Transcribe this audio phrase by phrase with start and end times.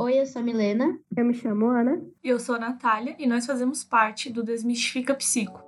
[0.00, 0.96] Oi, eu sou a Milena.
[1.16, 2.00] Eu me chamo Ana.
[2.22, 5.67] E eu sou a Natália e nós fazemos parte do Desmistifica Psico.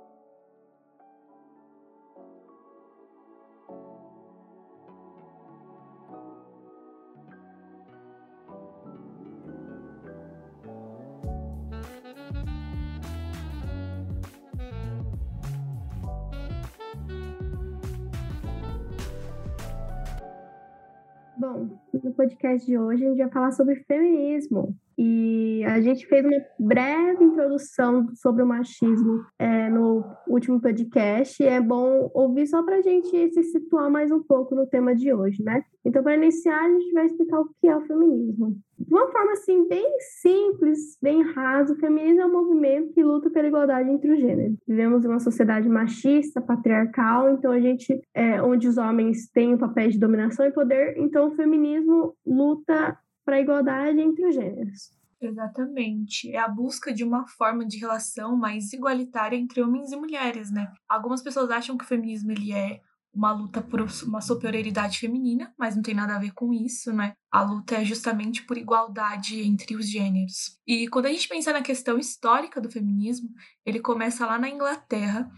[22.41, 24.75] Podcast de hoje a gente vai falar sobre feminismo.
[25.03, 31.43] E a gente fez uma breve introdução sobre o machismo é, no último podcast.
[31.43, 35.11] É bom ouvir só para a gente se situar mais um pouco no tema de
[35.11, 35.63] hoje, né?
[35.83, 38.55] Então, para iniciar, a gente vai explicar o que é o feminismo.
[38.77, 39.91] De uma forma assim, bem
[40.21, 44.55] simples, bem raso, o feminismo é um movimento que luta pela igualdade entre os gêneros.
[44.67, 49.57] Vivemos em uma sociedade machista, patriarcal, então a gente, é, onde os homens têm o
[49.57, 55.00] papel de dominação e poder, então o feminismo luta para a igualdade entre os gêneros.
[55.21, 56.31] Exatamente.
[56.31, 60.73] É a busca de uma forma de relação mais igualitária entre homens e mulheres, né?
[60.89, 62.81] Algumas pessoas acham que o feminismo ele é
[63.13, 67.13] uma luta por uma superioridade feminina, mas não tem nada a ver com isso, né?
[67.29, 70.57] A luta é justamente por igualdade entre os gêneros.
[70.65, 73.29] E quando a gente pensa na questão histórica do feminismo,
[73.65, 75.29] ele começa lá na Inglaterra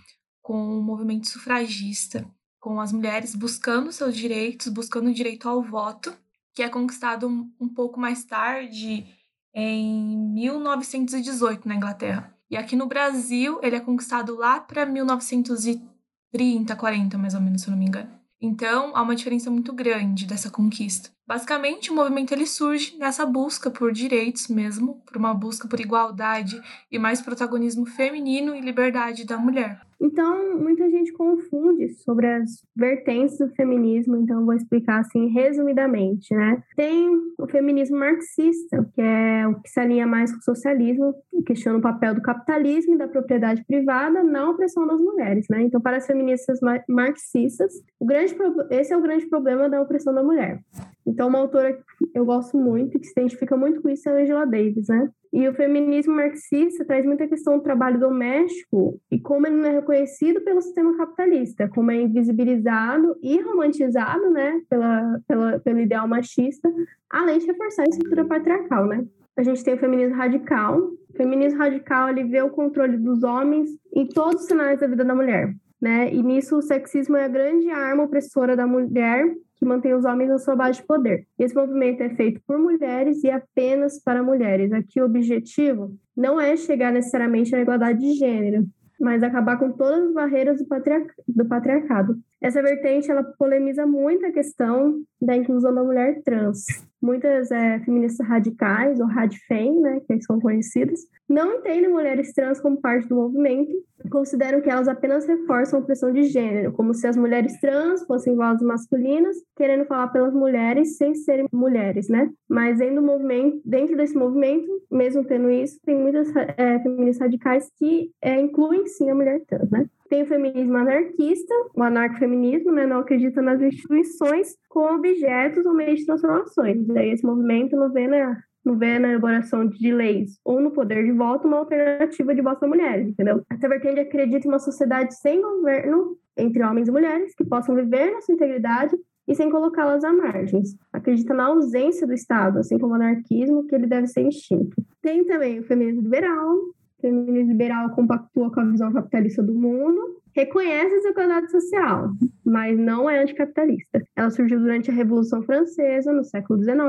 [0.42, 6.16] com o movimento sufragista, com as mulheres buscando seus direitos, buscando o direito ao voto,
[6.54, 7.28] que é conquistado
[7.60, 9.06] um pouco mais tarde,
[9.54, 12.34] em 1918, na Inglaterra.
[12.50, 17.68] E aqui no Brasil, ele é conquistado lá para 1930, 40, mais ou menos, se
[17.68, 18.10] eu não me engano.
[18.42, 21.10] Então, há uma diferença muito grande dessa conquista.
[21.26, 26.62] Basicamente, o movimento ele surge nessa busca por direitos mesmo, por uma busca por igualdade
[26.92, 29.82] e mais protagonismo feminino e liberdade da mulher.
[30.04, 36.62] Então, muita gente confunde sobre as vertentes do feminismo, então vou explicar assim resumidamente, né?
[36.76, 41.78] Tem o feminismo marxista, que é o que se alinha mais com o socialismo, questiona
[41.78, 45.62] o papel do capitalismo e da propriedade privada na opressão das mulheres, né?
[45.62, 48.36] Então, para as feministas marxistas, o grande
[48.72, 50.60] esse é o grande problema da opressão da mulher.
[51.06, 54.24] Então, uma autora que eu gosto muito, que se identifica muito com isso, é a
[54.24, 55.10] Angela Davis, né?
[55.34, 59.72] E o feminismo marxista traz muita questão do trabalho doméstico e como ele não é
[59.72, 66.72] reconhecido pelo sistema capitalista, como é invisibilizado e romantizado, né, pela, pela, pelo ideal machista,
[67.10, 69.04] além de reforçar a estrutura patriarcal, né?
[69.36, 70.78] A gente tem o feminismo radical.
[70.80, 75.04] O feminismo radical, ele vê o controle dos homens em todos os cenários da vida
[75.04, 76.14] da mulher, né?
[76.14, 80.30] E nisso o sexismo é a grande arma opressora da mulher que mantém os homens
[80.30, 81.26] na sua base de poder.
[81.40, 84.74] Esse movimento é feito por mulheres e apenas para mulheres.
[84.74, 88.66] Aqui o objetivo não é chegar necessariamente à igualdade de gênero,
[89.00, 92.18] mas acabar com todas as barreiras do, patriarca, do patriarcado.
[92.42, 96.66] Essa vertente ela polemiza muito a questão da inclusão da mulher trans.
[97.02, 102.80] Muitas é, feministas radicais, ou radfem, né, que são conhecidas, não entendem mulheres trans como
[102.80, 103.72] parte do movimento,
[104.10, 108.36] consideram que elas apenas reforçam a opressão de gênero, como se as mulheres trans fossem
[108.36, 112.30] vozes masculinas, querendo falar pelas mulheres sem serem mulheres, né?
[112.48, 117.70] Mas dentro, do movimento, dentro desse movimento, mesmo tendo isso, tem muitas é, feministas radicais
[117.78, 119.86] que é, incluem sim a mulher trans, né?
[120.10, 126.02] Tem o feminismo anarquista, o anarcofeminismo, né, não acredita nas instituições como objetos ou meios
[126.02, 126.86] de transformações.
[126.86, 131.04] Daí esse movimento não vê na, não vê na elaboração de leis ou no poder
[131.04, 133.44] de voto uma alternativa de voto para mulheres, entendeu?
[133.50, 138.12] Essa vertente acredita em uma sociedade sem governo entre homens e mulheres que possam viver
[138.12, 138.96] na sua integridade
[139.28, 140.76] e sem colocá-las à margens.
[140.92, 144.76] Acredita na ausência do Estado, assim como o anarquismo, que ele deve ser extinto.
[145.02, 146.58] Tem também o feminismo liberal,
[147.02, 152.12] feminismo liberal compactua com a visão capitalista do mundo, reconhece a desigualdade social,
[152.46, 154.02] mas não é anticapitalista.
[154.16, 156.80] Ela surgiu durante a Revolução Francesa, no século XIX,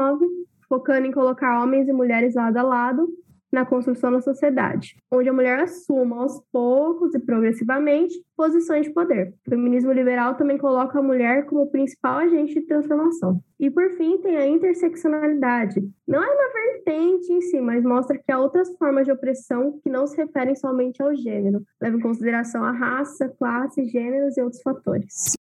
[0.75, 3.09] focando em colocar homens e mulheres lado a lado
[3.53, 9.33] na construção da sociedade, onde a mulher assuma aos poucos e progressivamente posições de poder.
[9.47, 13.41] O feminismo liberal também coloca a mulher como principal agente de transformação.
[13.61, 15.81] E por fim, tem a interseccionalidade.
[16.09, 19.89] Não é uma vertente em si, mas mostra que há outras formas de opressão que
[19.89, 24.61] não se referem somente ao gênero, leva em consideração a raça, classe, gêneros e outros
[24.63, 25.37] fatores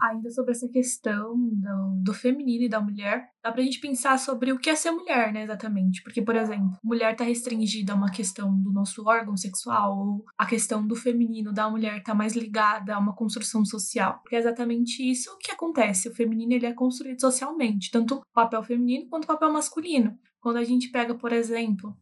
[0.00, 4.52] ainda sobre essa questão do, do, feminino e da mulher, dá pra gente pensar sobre
[4.52, 6.02] o que é ser mulher, né, exatamente.
[6.02, 10.46] Porque, por exemplo, mulher tá restringida a uma questão do nosso órgão sexual, ou a
[10.46, 14.20] questão do feminino da mulher tá mais ligada a uma construção social.
[14.22, 16.08] Porque é exatamente isso que acontece.
[16.08, 20.18] O feminino, ele é construído socialmente, tanto o papel feminino quanto o papel masculino.
[20.40, 21.96] Quando a gente pega, por exemplo,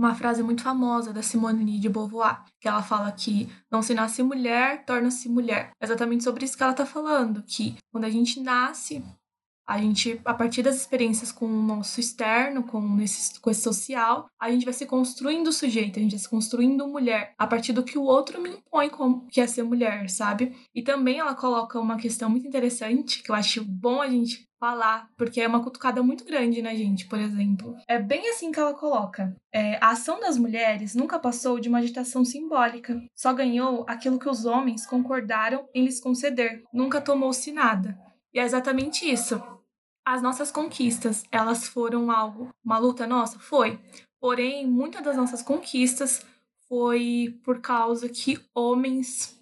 [0.00, 4.22] uma frase muito famosa da Simone de Beauvoir, que ela fala que não se nasce
[4.22, 5.72] mulher, torna-se mulher.
[5.78, 9.04] É exatamente sobre isso que ela está falando, que quando a gente nasce,
[9.68, 14.26] A gente, a partir das experiências com o nosso externo, com esse, com esse social,
[14.36, 17.72] a gente vai se construindo o sujeito, a gente vai se construindo mulher, a partir
[17.72, 20.56] do que o outro me impõe como que é ser mulher, sabe?
[20.74, 25.08] E também ela coloca uma questão muito interessante, que eu acho bom a gente falar,
[25.16, 27.74] porque é uma cutucada muito grande na gente, por exemplo.
[27.88, 29.34] É bem assim que ela coloca.
[29.50, 34.28] É, a ação das mulheres nunca passou de uma agitação simbólica, só ganhou aquilo que
[34.28, 37.98] os homens concordaram em lhes conceder, nunca tomou-se nada.
[38.34, 39.42] E é exatamente isso.
[40.04, 43.38] As nossas conquistas, elas foram algo, uma luta nossa?
[43.38, 43.80] Foi.
[44.20, 46.24] Porém, muitas das nossas conquistas
[46.68, 49.39] foi por causa que homens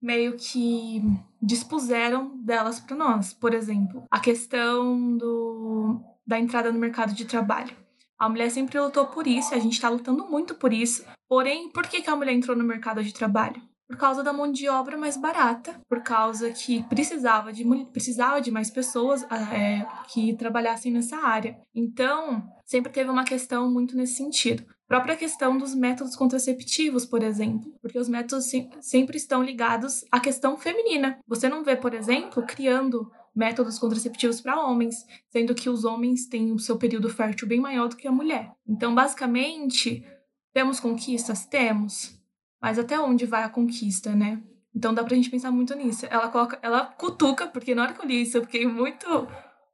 [0.00, 1.02] meio que
[1.40, 3.32] dispuseram delas para nós.
[3.32, 7.76] Por exemplo, a questão do, da entrada no mercado de trabalho.
[8.18, 11.04] A mulher sempre lutou por isso, a gente está lutando muito por isso.
[11.28, 13.62] Porém, por que, que a mulher entrou no mercado de trabalho?
[13.90, 18.48] por causa da mão de obra mais barata, por causa que precisava de, precisava de
[18.48, 21.58] mais pessoas é, que trabalhassem nessa área.
[21.74, 24.64] Então, sempre teve uma questão muito nesse sentido.
[24.90, 30.18] Própria questão dos métodos contraceptivos, por exemplo, porque os métodos se sempre estão ligados à
[30.18, 31.18] questão feminina.
[31.28, 34.96] Você não vê, por exemplo, criando métodos contraceptivos para homens,
[35.28, 38.50] sendo que os homens têm o seu período fértil bem maior do que a mulher.
[38.66, 40.04] Então, basicamente,
[40.52, 41.46] temos conquistas?
[41.46, 42.20] Temos
[42.60, 44.42] mas até onde vai a conquista, né?
[44.74, 46.06] Então dá pra gente pensar muito nisso.
[46.10, 49.06] Ela coloca, ela cutuca, porque na hora que eu li isso, eu fiquei muito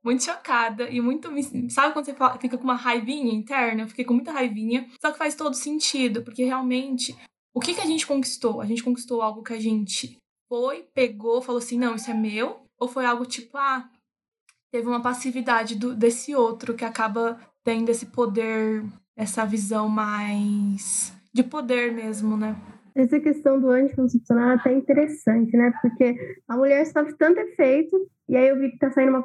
[0.07, 1.29] muito chocada e muito.
[1.69, 3.83] Sabe quando você fala, fica com uma raivinha interna?
[3.83, 4.89] Eu fiquei com muita raivinha.
[5.01, 7.17] Só que faz todo sentido, porque realmente,
[7.53, 8.61] o que, que a gente conquistou?
[8.61, 10.17] A gente conquistou algo que a gente
[10.49, 12.61] foi, pegou, falou assim: não, isso é meu?
[12.79, 13.91] Ou foi algo tipo, ah,
[14.71, 18.85] teve uma passividade do, desse outro que acaba tendo esse poder,
[19.17, 22.55] essa visão mais de poder mesmo, né?
[22.97, 25.73] Essa questão do anticoncepcional é até interessante, né?
[25.83, 26.17] Porque
[26.49, 27.95] a mulher sofre tanto efeito,
[28.29, 29.25] e aí eu vi que tá saindo uma,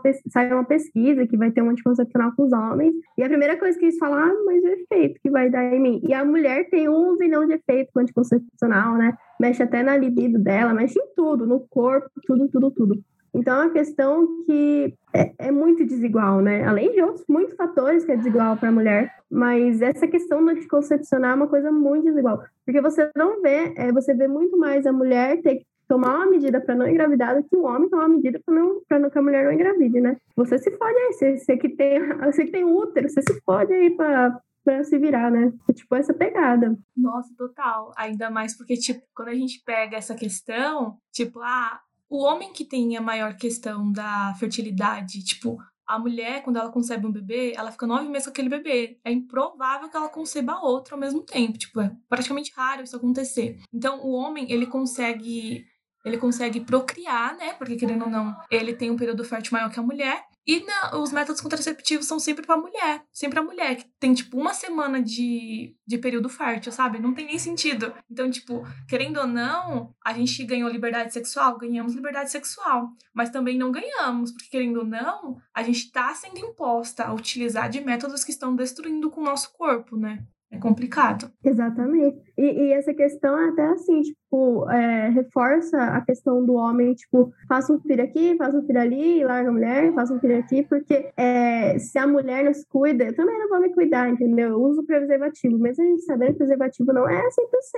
[0.52, 3.86] uma pesquisa que vai ter um anticoncepcional com os homens, e a primeira coisa que
[3.86, 6.02] eles falam, ah, mas o efeito que vai dar em mim.
[6.04, 9.18] E a mulher tem um zilhão de efeitos com anticoncepcional, né?
[9.40, 13.04] Mexe até na libido dela, mexe em tudo, no corpo, tudo, tudo, tudo.
[13.34, 16.66] Então, é uma questão que é, é, muito desigual, né?
[16.66, 20.52] Além de outros muitos fatores que é desigual para a mulher, mas essa questão do
[20.52, 24.86] anticoncepcional é uma coisa muito desigual, porque você não vê, é, você vê muito mais
[24.86, 28.06] a mulher ter que tomar uma medida para não engravidar do que o homem tomar
[28.06, 30.18] uma medida para não, não que a mulher não engravide, né?
[30.36, 33.74] Você se fode aí, você, você que tem, você que tem útero, você se fode
[33.74, 35.52] aí para para se virar, né?
[35.68, 36.78] É tipo essa pegada.
[36.96, 37.92] Nossa, total.
[37.98, 41.80] Ainda mais porque, tipo, quando a gente pega essa questão, tipo, ah,
[42.12, 47.08] o homem que tem a maior questão da fertilidade, tipo, a mulher, quando ela concebe
[47.08, 49.00] um bebê, ela fica nove meses com aquele bebê.
[49.04, 51.58] É improvável que ela conceba outro ao mesmo tempo.
[51.58, 53.58] Tipo, é praticamente raro isso acontecer.
[53.74, 55.66] Então, o homem, ele consegue
[56.04, 57.54] ele consegue procriar, né?
[57.54, 60.24] Porque, querendo ou não, ele tem um período fértil maior que a mulher.
[60.46, 63.04] E na, os métodos contraceptivos são sempre pra mulher.
[63.12, 67.00] Sempre a mulher, que tem, tipo, uma semana de, de período fértil, sabe?
[67.00, 67.94] Não tem nem sentido.
[68.10, 71.58] Então, tipo, querendo ou não, a gente ganhou liberdade sexual?
[71.58, 72.90] Ganhamos liberdade sexual.
[73.14, 77.70] Mas também não ganhamos, porque, querendo ou não, a gente tá sendo imposta a utilizar
[77.70, 80.26] de métodos que estão destruindo com o nosso corpo, né?
[80.52, 81.32] É complicado.
[81.44, 82.22] Exatamente.
[82.38, 87.32] E, e, essa questão é até assim, tipo, é, reforça a questão do homem, tipo,
[87.48, 90.64] faça um filho aqui, faça um filho ali, larga a mulher, faça um filho aqui,
[90.64, 94.50] porque é, se a mulher não se cuida, eu também não vou me cuidar, entendeu?
[94.50, 97.22] Eu uso preservativo, mesmo a gente sabendo que preservativo não é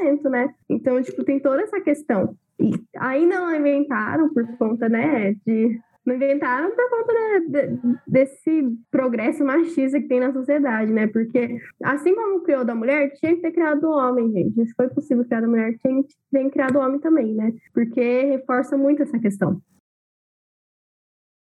[0.02, 0.50] 100%, né?
[0.68, 2.36] Então, tipo, tem toda essa questão.
[2.60, 7.14] E ainda não inventaram por conta, né, de não inventaram por conta
[7.48, 11.08] de, desse progresso machista que tem na sociedade, né?
[11.08, 14.66] Porque assim como criou da mulher, tinha que ter criado o homem, gente.
[14.66, 17.54] Se foi possível criar da mulher, tinha que ter criado o homem também, né?
[17.74, 19.62] Porque reforça muito essa questão.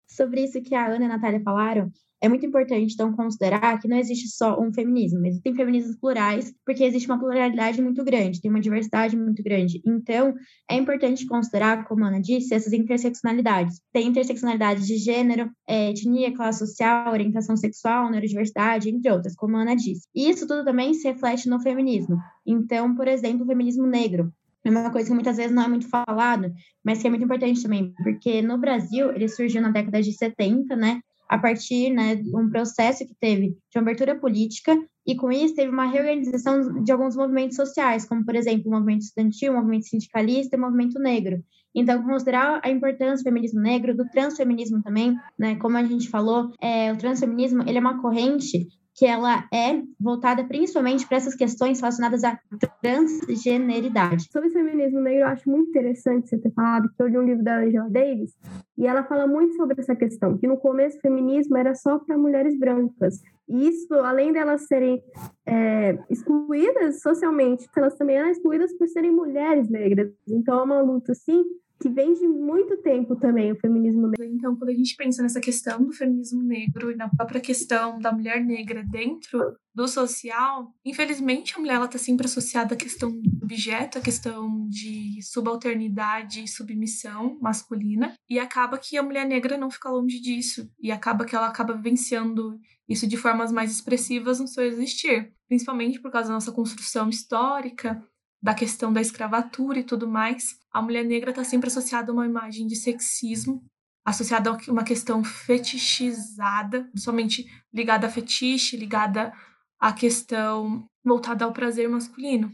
[0.06, 1.90] Sobre isso que a Ana e a Natália falaram,
[2.25, 6.83] é muito importante, então, considerar que não existe só um feminismo, existem feminismos plurais, porque
[6.83, 9.83] existe uma pluralidade muito grande, tem uma diversidade muito grande.
[9.85, 10.35] Então,
[10.71, 13.78] é importante considerar, como a Ana disse, essas interseccionalidades.
[13.93, 19.61] Tem interseccionalidade de gênero, é, etnia, classe social, orientação sexual, neurodiversidade, entre outras, como a
[19.61, 20.09] Ana disse.
[20.14, 22.16] E isso tudo também se reflete no feminismo.
[22.47, 24.33] Então, por exemplo, o feminismo negro,
[24.64, 26.50] é uma coisa que muitas vezes não é muito falado,
[26.83, 30.75] mas que é muito importante também, porque no Brasil ele surgiu na década de 70,
[30.75, 31.02] né,
[31.34, 34.72] a partir né, de um processo que teve de abertura política,
[35.04, 39.02] e com isso teve uma reorganização de alguns movimentos sociais, como, por exemplo, o movimento
[39.02, 41.42] estudantil, o movimento sindicalista e o movimento negro.
[41.74, 46.52] Então, considerar a importância do feminismo negro, do transfeminismo também, né, como a gente falou,
[46.62, 51.80] é, o transfeminismo ele é uma corrente que ela é voltada principalmente para essas questões
[51.80, 52.38] relacionadas à
[52.80, 54.30] transgeneridade.
[54.30, 57.24] Sobre o feminismo negro, eu acho muito interessante você ter falado, que eu li um
[57.24, 58.34] livro da Angela Davis,
[58.78, 62.16] e ela fala muito sobre essa questão, que no começo o feminismo era só para
[62.16, 63.20] mulheres brancas.
[63.48, 65.02] E isso, além delas serem
[65.44, 70.10] é, excluídas socialmente, elas também eram excluídas por serem mulheres negras.
[70.26, 71.44] Então é uma luta, assim,
[71.81, 74.25] que vem de muito tempo também, o feminismo negro.
[74.25, 78.12] Então, quando a gente pensa nessa questão do feminismo negro e na própria questão da
[78.12, 83.99] mulher negra dentro do social, infelizmente a mulher está sempre associada à questão do objeto,
[83.99, 89.90] à questão de subalternidade e submissão masculina, e acaba que a mulher negra não fica
[89.90, 94.64] longe disso, e acaba que ela acaba vivenciando isso de formas mais expressivas no seu
[94.64, 98.02] existir, principalmente por causa da nossa construção histórica,
[98.43, 102.26] da questão da escravatura e tudo mais, a mulher negra está sempre associada a uma
[102.26, 103.64] imagem de sexismo,
[104.04, 109.33] associada a uma questão fetichizada, somente ligada a fetiche, ligada
[109.78, 112.52] à questão voltada ao prazer masculino.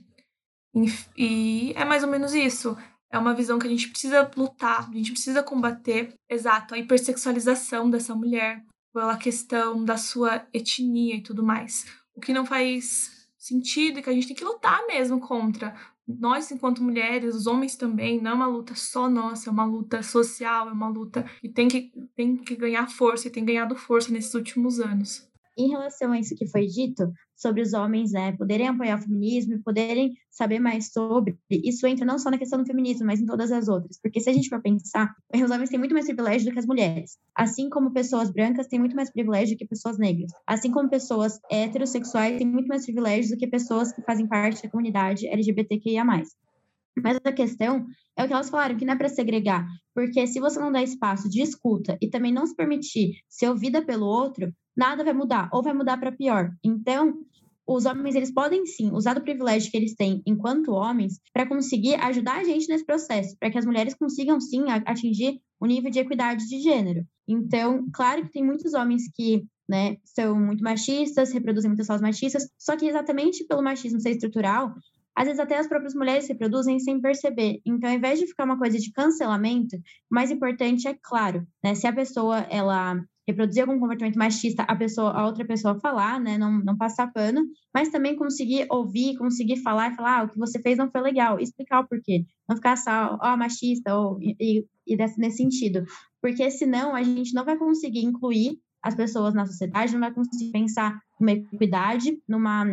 [1.17, 2.77] E é mais ou menos isso.
[3.11, 7.89] É uma visão que a gente precisa lutar, a gente precisa combater, exato, a hipersexualização
[7.89, 8.63] dessa mulher,
[8.93, 11.87] pela questão da sua etnia e tudo mais.
[12.15, 15.75] O que não faz sentido e que a gente tem que lutar mesmo contra.
[16.19, 20.03] Nós, enquanto mulheres, os homens também, não é uma luta só nossa, é uma luta
[20.03, 24.13] social, é uma luta que tem que, tem que ganhar força e tem ganhado força
[24.13, 25.30] nesses últimos anos.
[25.61, 29.53] Em relação a isso que foi dito, sobre os homens né, poderem apoiar o feminismo
[29.53, 33.27] e poderem saber mais sobre, isso entra não só na questão do feminismo, mas em
[33.27, 34.01] todas as outras.
[34.01, 36.65] Porque se a gente for pensar, os homens têm muito mais privilégio do que as
[36.65, 37.19] mulheres.
[37.35, 40.33] Assim como pessoas brancas têm muito mais privilégio do que pessoas negras.
[40.47, 44.71] Assim como pessoas heterossexuais têm muito mais privilégio do que pessoas que fazem parte da
[44.71, 46.03] comunidade LGBTQIA+.
[47.03, 47.87] Mas a questão
[48.17, 49.67] é o que elas falaram, que não é para segregar.
[49.95, 53.85] Porque se você não dá espaço de escuta e também não se permitir ser ouvida
[53.85, 56.51] pelo outro, nada vai mudar, ou vai mudar para pior.
[56.65, 57.15] Então,
[57.67, 61.97] os homens eles podem sim usar do privilégio que eles têm enquanto homens para conseguir
[61.97, 65.99] ajudar a gente nesse processo, para que as mulheres consigam sim atingir o nível de
[65.99, 67.05] equidade de gênero.
[67.29, 72.49] Então, claro que tem muitos homens que né, são muito machistas, reproduzem muitas falas machistas,
[72.59, 74.75] só que exatamente pelo machismo ser estrutural,
[75.15, 77.61] às vezes até as próprias mulheres reproduzem sem perceber.
[77.67, 81.75] Então, ao invés de ficar uma coisa de cancelamento, o mais importante é claro, né,
[81.75, 86.37] se a pessoa ela reproduzir algum comportamento machista, a pessoa, a outra pessoa falar, né,
[86.37, 87.43] não, não passar pano,
[87.75, 91.01] mas também conseguir ouvir, conseguir falar e falar, ah, o que você fez não foi
[91.01, 95.39] legal, explicar o porquê, não ficar só, ó, oh, machista, ou, e, e desse, nesse
[95.39, 95.85] sentido,
[96.21, 100.51] porque senão a gente não vai conseguir incluir as pessoas na sociedade, não vai conseguir
[100.53, 102.65] pensar numa equidade, numa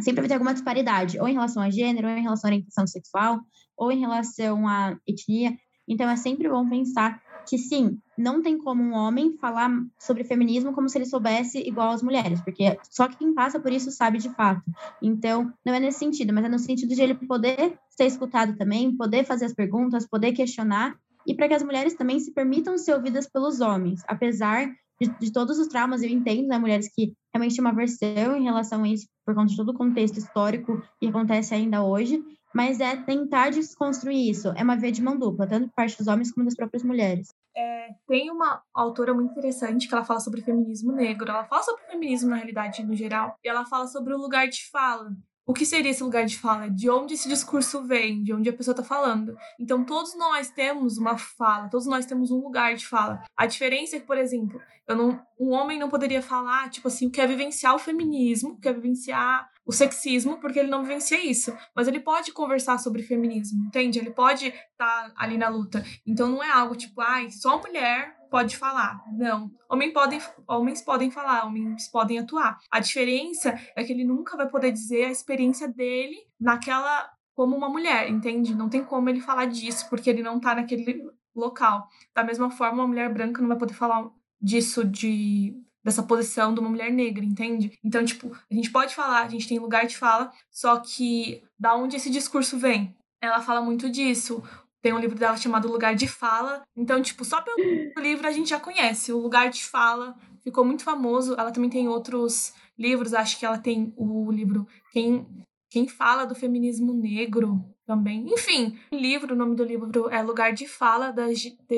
[0.00, 2.86] sempre vai ter alguma disparidade, ou em relação a gênero, ou em relação à orientação
[2.86, 3.40] sexual,
[3.76, 5.56] ou em relação à etnia.
[5.86, 10.72] Então é sempre bom pensar que sim, não tem como um homem falar sobre feminismo
[10.72, 14.30] como se ele soubesse igual às mulheres, porque só quem passa por isso sabe de
[14.30, 14.62] fato.
[15.02, 18.96] Então, não é nesse sentido, mas é no sentido de ele poder ser escutado também,
[18.96, 20.96] poder fazer as perguntas, poder questionar,
[21.26, 24.70] e para que as mulheres também se permitam ser ouvidas pelos homens, apesar
[25.00, 28.44] de, de todos os traumas, eu entendo, né, mulheres que realmente têm uma versão em
[28.44, 32.22] relação a isso, por conta de todo o contexto histórico que acontece ainda hoje,
[32.54, 34.48] mas é tentar desconstruir isso.
[34.56, 37.28] É uma via de mão dupla, tanto por parte dos homens como das próprias mulheres.
[37.56, 41.30] É, tem uma autora muito interessante que ela fala sobre feminismo negro.
[41.30, 43.36] Ela fala sobre feminismo, na realidade, no geral.
[43.42, 45.10] E ela fala sobre o lugar de fala.
[45.46, 46.70] O que seria esse lugar de fala?
[46.70, 48.22] De onde esse discurso vem?
[48.22, 49.36] De onde a pessoa está falando?
[49.60, 53.22] Então, todos nós temos uma fala, todos nós temos um lugar de fala.
[53.36, 54.58] A diferença é que, por exemplo,
[54.88, 58.52] eu não, um homem não poderia falar, tipo assim, o que é vivenciar o feminismo,
[58.52, 61.56] o que é vivenciar o sexismo, porque ele não vivencia isso.
[61.74, 63.98] Mas ele pode conversar sobre feminismo, entende?
[63.98, 65.84] Ele pode estar tá ali na luta.
[66.06, 69.00] Então, não é algo tipo, ai, só mulher pode falar.
[69.12, 69.50] Não.
[69.70, 72.58] Homens podem, homens podem falar, homens podem atuar.
[72.70, 77.68] A diferença é que ele nunca vai poder dizer a experiência dele naquela como uma
[77.68, 78.54] mulher, entende?
[78.54, 81.02] Não tem como ele falar disso porque ele não tá naquele
[81.34, 81.88] local.
[82.14, 84.08] Da mesma forma, uma mulher branca não vai poder falar
[84.40, 85.54] disso de
[85.84, 87.78] dessa posição de uma mulher negra, entende?
[87.84, 91.74] Então, tipo, a gente pode falar, a gente tem lugar de fala, só que da
[91.74, 92.96] onde esse discurso vem?
[93.20, 94.42] Ela fala muito disso.
[94.82, 96.62] Tem um livro dela chamado Lugar de Fala.
[96.76, 97.56] Então, tipo, só pelo
[97.98, 99.12] livro a gente já conhece.
[99.12, 101.34] O Lugar de Fala ficou muito famoso.
[101.38, 103.14] Ela também tem outros livros.
[103.14, 105.26] Acho que ela tem o livro Quem,
[105.70, 108.26] Quem Fala do Feminismo Negro também.
[108.30, 111.28] Enfim, o livro, o nome do livro é Lugar de Fala, da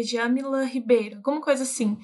[0.02, 1.18] Djamila Ribeiro.
[1.18, 1.96] Alguma coisa assim.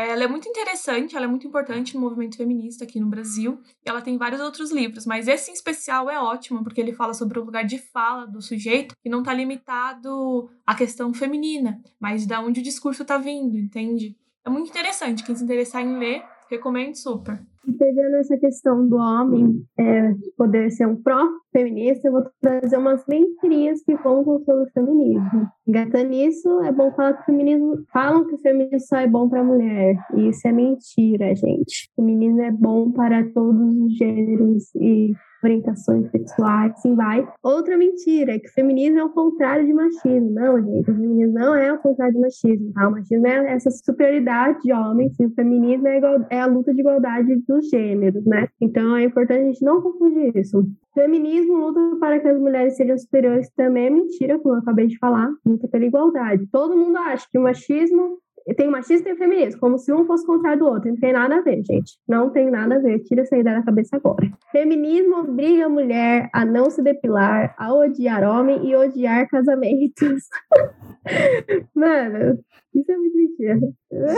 [0.00, 3.60] Ela é muito interessante, ela é muito importante no movimento feminista aqui no Brasil.
[3.84, 7.12] E ela tem vários outros livros, mas esse em especial é ótimo, porque ele fala
[7.12, 12.26] sobre o lugar de fala do sujeito, que não está limitado à questão feminina, mas
[12.26, 14.16] da onde o discurso está vindo, entende?
[14.44, 15.24] É muito interessante.
[15.24, 17.44] Quem se interessar em ler, recomendo super.
[17.78, 23.82] Pegando essa questão do homem é, poder ser um pró-feminista, eu vou trazer umas mentirinhas
[23.82, 25.48] que contam sobre o feminismo.
[25.66, 27.84] Engatando nisso, é bom falar que o feminismo.
[27.92, 29.96] Falam que o feminismo só é bom para mulher.
[30.14, 31.90] E isso é mentira, gente.
[31.92, 35.12] O feminismo é bom para todos os gêneros e
[35.42, 37.26] orientações sexuais, assim vai.
[37.42, 40.30] Outra mentira é que o feminismo é o contrário de machismo.
[40.30, 42.88] Não, gente, o feminismo não é o contrário de machismo, tá?
[42.88, 46.74] O machismo é essa superioridade de homens e o feminismo é, igual, é a luta
[46.74, 48.48] de igualdade dos gêneros, né?
[48.60, 50.64] Então é importante a gente não confundir isso.
[50.94, 54.98] Feminismo luta para que as mulheres sejam superiores também é mentira, como eu acabei de
[54.98, 56.46] falar, luta pela igualdade.
[56.52, 58.18] Todo mundo acha que o machismo
[58.54, 60.88] tem o machismo e tem o feminismo, como se um fosse contrário do outro.
[60.90, 61.98] Não tem nada a ver, gente.
[62.08, 63.00] Não tem nada a ver.
[63.00, 64.28] Tira essa ideia da cabeça agora.
[64.52, 70.24] Feminismo obriga a mulher a não se depilar, a odiar homem e odiar casamentos.
[71.74, 72.38] Mano,
[72.74, 73.58] isso é muito mentira.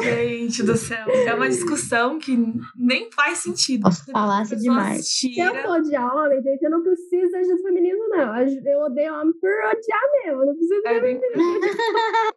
[0.03, 2.37] Gente do céu, é uma discussão que
[2.77, 3.89] nem faz sentido.
[4.13, 5.07] Falasse demais.
[5.09, 8.37] Se eu for odiar homem, gente, eu não preciso agir do feminismo, não.
[8.39, 10.43] Eu odeio homem por odiar mesmo.
[10.43, 11.21] Eu não preciso É de bem-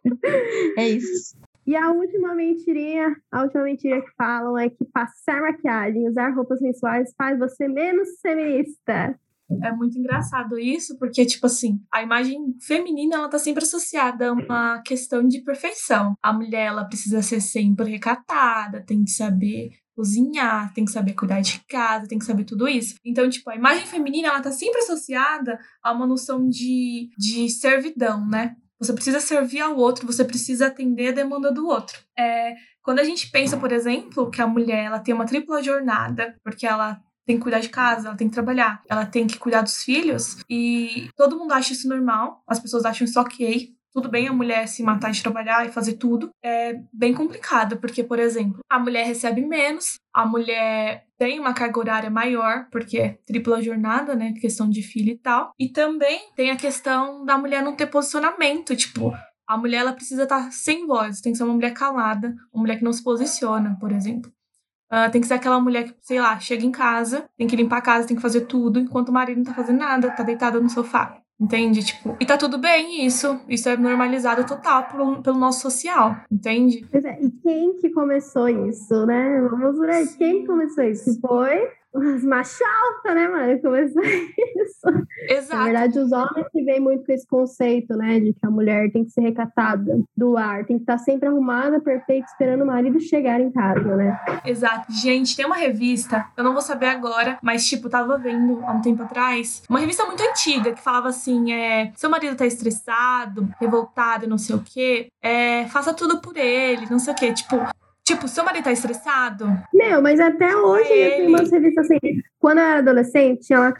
[0.78, 1.36] É isso.
[1.66, 6.58] E a última mentirinha, a última mentira que falam é que passar maquiagem, usar roupas
[6.58, 9.18] sensuais faz você menos feminista.
[9.62, 14.32] É muito engraçado isso, porque, tipo assim, a imagem feminina, ela tá sempre associada a
[14.32, 16.14] uma questão de perfeição.
[16.22, 21.40] A mulher, ela precisa ser sempre recatada, tem que saber cozinhar, tem que saber cuidar
[21.40, 22.96] de casa, tem que saber tudo isso.
[23.04, 28.26] Então, tipo, a imagem feminina, ela tá sempre associada a uma noção de, de servidão,
[28.26, 28.56] né?
[28.78, 31.98] Você precisa servir ao outro, você precisa atender a demanda do outro.
[32.18, 36.36] É, quando a gente pensa, por exemplo, que a mulher ela tem uma tripla jornada,
[36.42, 39.62] porque ela tem que cuidar de casa, ela tem que trabalhar, ela tem que cuidar
[39.62, 43.73] dos filhos, e todo mundo acha isso normal, as pessoas acham isso ok.
[43.94, 46.30] Tudo bem a mulher se matar de trabalhar e fazer tudo.
[46.42, 51.78] É bem complicado, porque, por exemplo, a mulher recebe menos, a mulher tem uma carga
[51.78, 54.34] horária maior, porque é tripla jornada, né?
[54.40, 55.52] Questão de filho e tal.
[55.58, 59.12] E também tem a questão da mulher não ter posicionamento, tipo,
[59.46, 62.78] a mulher ela precisa estar sem voz, tem que ser uma mulher calada, uma mulher
[62.78, 64.32] que não se posiciona, por exemplo.
[64.90, 67.78] Ah, tem que ser aquela mulher que, sei lá, chega em casa, tem que limpar
[67.78, 70.60] a casa, tem que fazer tudo, enquanto o marido não tá fazendo nada, tá deitada
[70.60, 71.20] no sofá.
[71.40, 71.84] Entende?
[71.84, 73.40] Tipo, e tá tudo bem isso.
[73.48, 76.86] Isso é normalizado total pelo, pelo nosso social, entende?
[76.90, 79.40] Pois é, e quem que começou isso, né?
[79.50, 81.18] Vamos ver quem começou isso?
[81.20, 83.60] Foi os machos alfa, né, mano?
[83.60, 84.84] Começou isso.
[84.84, 85.64] Na Exato.
[85.64, 89.04] verdade, os homens que vêm muito com esse conceito, né, de que a mulher tem
[89.04, 93.40] que ser recatada do ar, tem que estar sempre arrumada, perfeita, esperando o marido chegar
[93.40, 94.18] em casa, né?
[94.44, 94.92] Exato.
[94.92, 98.80] Gente, tem uma revista, eu não vou saber agora, mas, tipo, tava vendo há um
[98.80, 104.28] tempo atrás, uma revista muito antiga que falava assim: é, seu marido tá estressado, revoltado,
[104.28, 107.32] não sei o quê, é, faça tudo por ele, não sei o quê.
[107.32, 107.56] Tipo,
[108.04, 111.16] tipo, seu marido tá estressado, Meu, mas até hoje Ele.
[111.16, 111.98] tem umas revistas assim.
[112.38, 113.72] Quando eu era adolescente, tinha lá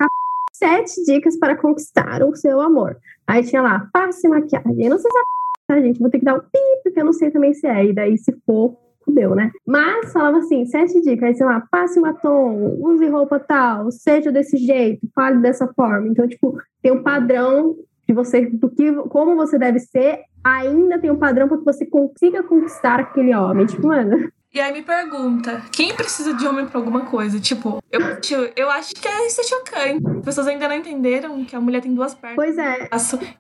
[0.52, 2.96] sete dicas para conquistar o seu amor.
[3.26, 4.84] Aí tinha lá, passe maquiagem.
[4.84, 5.22] Eu não sei se é
[5.66, 5.98] tá, gente?
[5.98, 7.86] Vou ter que dar um pi, porque eu não sei também se é.
[7.86, 9.50] E daí, se for, fudeu, né?
[9.66, 11.28] Mas falava assim, sete dicas.
[11.28, 16.08] Aí, sei lá, passe batom, use roupa tal, seja desse jeito, fale dessa forma.
[16.08, 21.10] Então, tipo, tem um padrão de você, do que, como você deve ser, ainda tem
[21.10, 23.66] um padrão para que você consiga conquistar aquele homem.
[23.66, 27.40] Tipo, mano, E aí me pergunta, quem precisa de homem pra alguma coisa?
[27.40, 28.00] Tipo, eu,
[28.54, 30.06] eu acho que é, isso é chocante.
[30.18, 32.36] As pessoas ainda não entenderam que a mulher tem duas pernas.
[32.36, 32.86] pois é,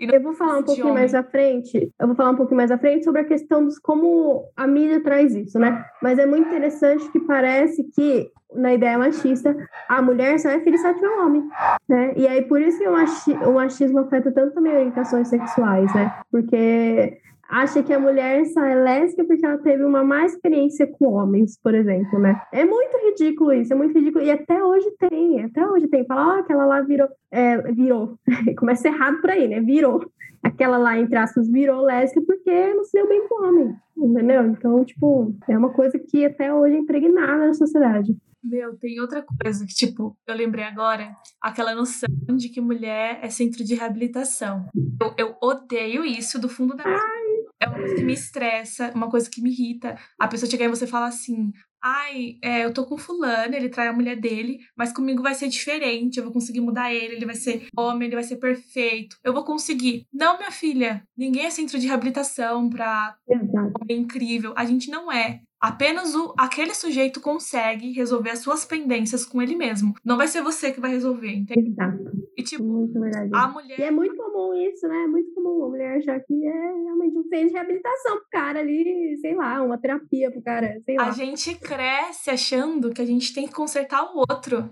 [0.00, 1.88] Eu vou falar um pouquinho mais à frente.
[2.00, 5.00] Eu vou falar um pouquinho mais à frente sobre a questão dos como a mídia
[5.04, 5.84] traz isso, né?
[6.02, 9.56] Mas é muito interessante que parece que na ideia machista
[9.88, 11.48] a mulher só é ela tiver um homem,
[11.88, 12.12] né?
[12.16, 16.12] E aí por isso que o machismo afeta tanto também orientações sexuais, né?
[16.28, 21.12] Porque acha que a mulher só é lésbica porque ela teve uma má experiência com
[21.12, 22.40] homens, por exemplo, né?
[22.52, 24.24] É muito ridículo isso, é muito ridículo.
[24.24, 26.04] E até hoje tem, até hoje tem.
[26.06, 28.18] Fala, ó, aquela lá virou, é, virou.
[28.58, 29.60] Começa errado por aí, né?
[29.60, 30.04] Virou.
[30.44, 34.46] Aquela lá, entre aspas, virou lésbica porque não se deu bem com homem, entendeu?
[34.46, 38.14] Então, tipo, é uma coisa que até hoje é impregnada na sociedade.
[38.44, 43.30] Meu, tem outra coisa que, tipo, eu lembrei agora, aquela noção de que mulher é
[43.30, 44.66] centro de reabilitação.
[45.00, 47.00] Eu, eu odeio isso do fundo da minha
[47.58, 49.96] É uma coisa que me estressa, uma coisa que me irrita.
[50.20, 51.52] A pessoa chegar e você falar assim:
[51.84, 55.48] ai, é, eu tô com fulano, ele trai a mulher dele, mas comigo vai ser
[55.48, 59.34] diferente, eu vou conseguir mudar ele, ele vai ser homem, ele vai ser perfeito, eu
[59.34, 60.06] vou conseguir.
[60.10, 63.72] Não, minha filha, ninguém é centro de reabilitação pra Exato.
[63.82, 64.54] homem incrível.
[64.56, 65.42] A gente não é.
[65.64, 69.94] Apenas o, aquele sujeito consegue resolver as suas pendências com ele mesmo.
[70.04, 71.70] Não vai ser você que vai resolver, entende?
[71.70, 72.04] Exato.
[72.36, 72.62] E tipo,
[73.32, 73.80] a mulher.
[73.80, 75.04] E é muito comum isso, né?
[75.04, 78.60] É muito comum a mulher achar que é realmente um centro de reabilitação pro cara
[78.60, 81.06] ali, sei lá, uma terapia pro cara, sei lá.
[81.06, 84.68] A gente cresce achando que a gente tem que consertar o outro.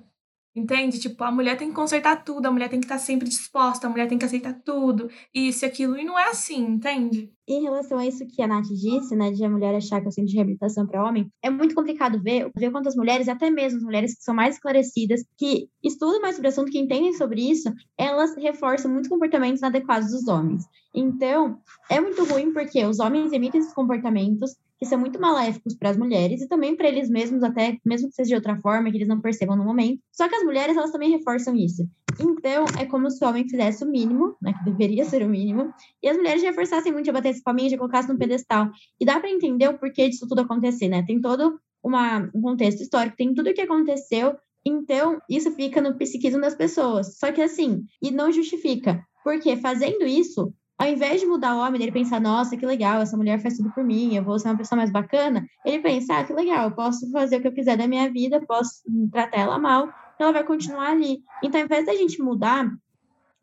[0.55, 1.01] Entende?
[1.01, 3.91] Tipo, a mulher tem que consertar tudo, a mulher tem que estar sempre disposta, a
[3.91, 7.33] mulher tem que aceitar tudo, isso e aquilo, e não é assim, entende?
[7.49, 10.09] Em relação a isso que a Nath disse, né, de a mulher achar que é
[10.11, 13.79] o centro de reabilitação para homem, é muito complicado ver, ver quantas mulheres, até mesmo
[13.79, 17.51] as mulheres que são mais esclarecidas, que estudam mais sobre o assunto, que entendem sobre
[17.51, 20.65] isso, elas reforçam muitos comportamentos inadequados dos homens.
[20.95, 25.91] Então, é muito ruim porque os homens emitem esses comportamentos que são muito maléficos para
[25.91, 28.97] as mulheres e também para eles mesmos, até mesmo que seja de outra forma, que
[28.97, 30.03] eles não percebam no momento.
[30.11, 31.89] Só que as mulheres, elas também reforçam isso.
[32.19, 35.73] Então, é como se o homem fizesse o mínimo, né, que deveria ser o mínimo,
[36.03, 38.71] e as mulheres reforçassem muito a bater esse palminho, já colocassem no pedestal.
[38.99, 41.05] E dá para entender o porquê disso tudo acontecer, né?
[41.07, 44.35] Tem todo uma, um contexto histórico, tem tudo o que aconteceu,
[44.67, 47.19] então isso fica no psiquismo das pessoas.
[47.19, 51.81] Só que assim, e não justifica, porque fazendo isso, ao invés de mudar o homem,
[51.81, 54.57] ele pensar, nossa, que legal, essa mulher faz tudo por mim, eu vou ser uma
[54.57, 57.77] pessoa mais bacana, ele pensa, ah, que legal, eu posso fazer o que eu quiser
[57.77, 61.23] da minha vida, posso tratar ela mal, ela vai continuar ali.
[61.41, 62.69] Então, ao invés da gente mudar,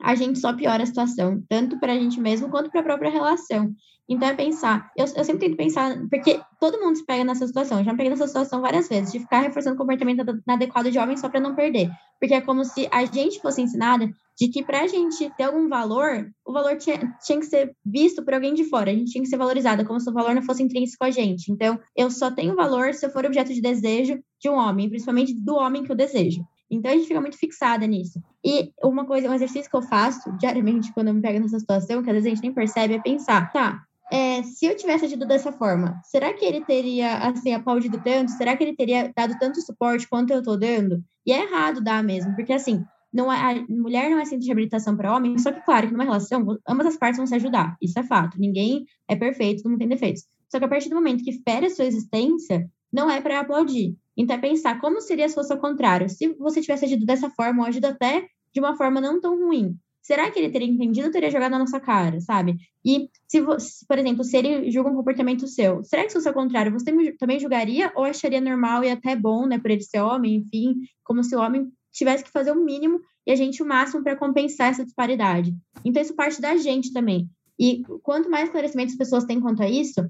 [0.02, 3.10] a gente só piora a situação, tanto para a gente mesmo quanto para a própria
[3.10, 3.74] relação.
[4.10, 7.80] Então, é pensar, eu, eu sempre tento pensar, porque todo mundo se pega nessa situação,
[7.80, 11.00] eu já me peguei nessa situação várias vezes, de ficar reforçando o comportamento inadequado de
[11.00, 11.90] homem só para não perder.
[12.20, 15.68] Porque é como se a gente fosse ensinada de que para a gente ter algum
[15.68, 19.24] valor, o valor tinha, tinha que ser visto por alguém de fora, a gente tinha
[19.24, 21.52] que ser valorizada, como se o valor não fosse intrínseco a gente.
[21.52, 25.34] Então, eu só tenho valor se eu for objeto de desejo de um homem, principalmente
[25.34, 26.42] do homem que eu desejo.
[26.72, 28.22] Então a gente fica muito fixada nisso.
[28.46, 32.04] E uma coisa, um exercício que eu faço diariamente quando eu me pego nessa situação,
[32.04, 35.26] que às vezes a gente nem percebe, é pensar, tá, é, se eu tivesse agido
[35.26, 38.32] dessa forma, será que ele teria, assim, aplaudido tanto?
[38.32, 41.04] Será que ele teria dado tanto suporte quanto eu tô dando?
[41.26, 44.48] E é errado dar mesmo, porque assim, não é, a mulher não é centro de
[44.48, 47.76] reabilitação para homem, só que, claro, que numa relação, ambas as partes vão se ajudar.
[47.82, 48.40] Isso é fato.
[48.40, 50.24] Ninguém é perfeito, todo mundo tem defeitos.
[50.50, 53.96] Só que a partir do momento que fere a sua existência, não é para aplaudir.
[54.18, 56.10] Então é pensar como seria se fosse ao contrário.
[56.10, 59.78] Se você tivesse agido dessa forma, ou agido até de uma forma não tão ruim,
[60.02, 62.58] será que ele teria entendido ou teria jogado na nossa cara, sabe?
[62.84, 66.28] E se, você, por exemplo, se ele julga um comportamento seu, será que se fosse
[66.28, 70.02] ao contrário, você também julgaria ou acharia normal e até bom, né, por ele ser
[70.02, 73.66] homem, enfim, como se o homem tivesse que fazer o mínimo e a gente o
[73.66, 75.56] máximo para compensar essa disparidade.
[75.84, 77.30] Então isso parte da gente também.
[77.60, 80.10] E quanto mais esclarecimento as pessoas têm quanto a isso,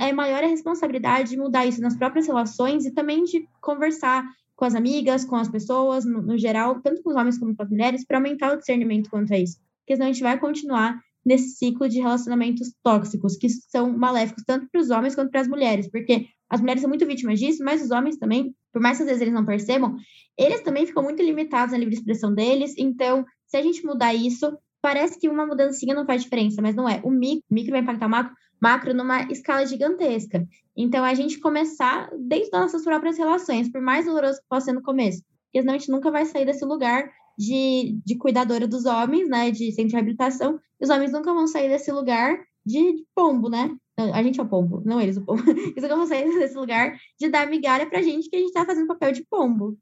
[0.00, 4.64] é maior a responsabilidade de mudar isso nas próprias relações e também de conversar com
[4.64, 7.70] as amigas, com as pessoas, no, no geral, tanto com os homens como com as
[7.70, 9.58] mulheres, para aumentar o discernimento quanto a isso.
[9.80, 14.68] Porque senão a gente vai continuar nesse ciclo de relacionamentos tóxicos, que são maléficos tanto
[14.70, 17.82] para os homens quanto para as mulheres, porque as mulheres são muito vítimas disso, mas
[17.82, 19.96] os homens também, por mais que às vezes eles não percebam,
[20.36, 24.56] eles também ficam muito limitados na livre expressão deles, então, se a gente mudar isso,
[24.80, 27.00] parece que uma mudancinha não faz diferença, mas não é.
[27.04, 30.46] O micro, vai impactar o macro, macro numa escala gigantesca.
[30.76, 34.72] Então, a gente começar desde das nossas próprias relações, por mais doloroso que possa ser
[34.72, 38.84] no começo, porque senão a gente nunca vai sair desse lugar de, de cuidadora dos
[38.84, 43.06] homens, né, de centro de reabilitação, os homens nunca vão sair desse lugar de, de
[43.14, 43.76] pombo, né?
[43.96, 45.42] A gente é o pombo, não eles o pombo.
[45.50, 48.64] Eles nunca vão sair desse lugar de dar migalha pra gente que a gente tá
[48.64, 49.78] fazendo papel de pombo.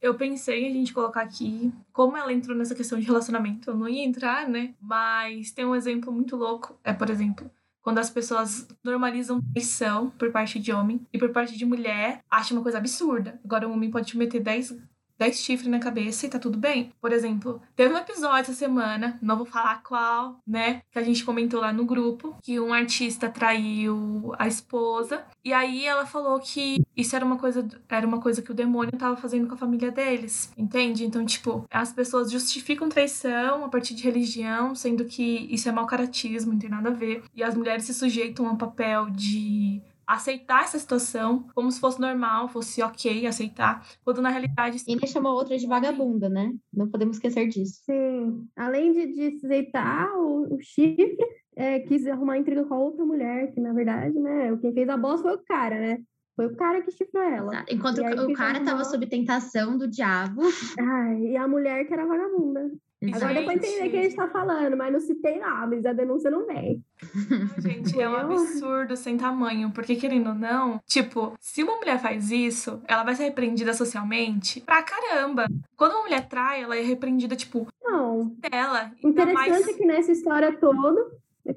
[0.00, 3.70] Eu pensei em a gente colocar aqui como ela entrou nessa questão de relacionamento.
[3.70, 4.74] Eu não ia entrar, né?
[4.80, 6.78] Mas tem um exemplo muito louco.
[6.84, 7.50] É, por exemplo,
[7.82, 12.52] quando as pessoas normalizam traição por parte de homem e por parte de mulher, acha
[12.54, 13.40] uma coisa absurda.
[13.44, 14.76] Agora, um homem pode te meter 10
[15.18, 16.92] 10 chifres na cabeça e tá tudo bem.
[17.00, 20.82] Por exemplo, teve um episódio essa semana, não vou falar qual, né?
[20.90, 25.24] Que a gente comentou lá no grupo, que um artista traiu a esposa.
[25.44, 28.92] E aí ela falou que isso era uma coisa, era uma coisa que o demônio
[28.96, 30.52] tava fazendo com a família deles.
[30.56, 31.04] Entende?
[31.04, 35.86] Então, tipo, as pessoas justificam traição a partir de religião, sendo que isso é mau
[35.86, 37.24] caratismo, não tem nada a ver.
[37.34, 42.00] E as mulheres se sujeitam a um papel de aceitar essa situação como se fosse
[42.00, 44.82] normal, fosse ok aceitar, quando na realidade.
[44.88, 46.54] E ele chamou outra de vagabunda, né?
[46.72, 47.82] Não podemos esquecer disso.
[47.84, 48.48] Sim.
[48.56, 51.18] Além de, de aceitar o, o chifre,
[51.54, 54.96] é, quis arrumar intriga com a outra mulher, que na verdade, né, quem fez a
[54.96, 55.98] bosta foi o cara, né?
[56.34, 57.64] Foi o cara que chifrou ela.
[57.68, 60.42] Enquanto o cara estava sob tentação do diabo.
[60.78, 62.70] Ai, e a mulher que era vagabunda.
[63.14, 65.92] Agora deu pra entender o que a gente tá falando, mas não citei nomes, a
[65.92, 66.82] denúncia não vem.
[67.30, 69.70] Não, gente, é um absurdo sem tamanho.
[69.70, 74.60] Porque, querendo ou não, tipo, se uma mulher faz isso, ela vai ser repreendida socialmente
[74.62, 75.46] pra caramba.
[75.76, 78.34] Quando uma mulher trai, ela é repreendida, tipo, não.
[78.50, 78.90] dela.
[79.04, 79.68] Interessante mais...
[79.68, 81.06] é que nessa história toda,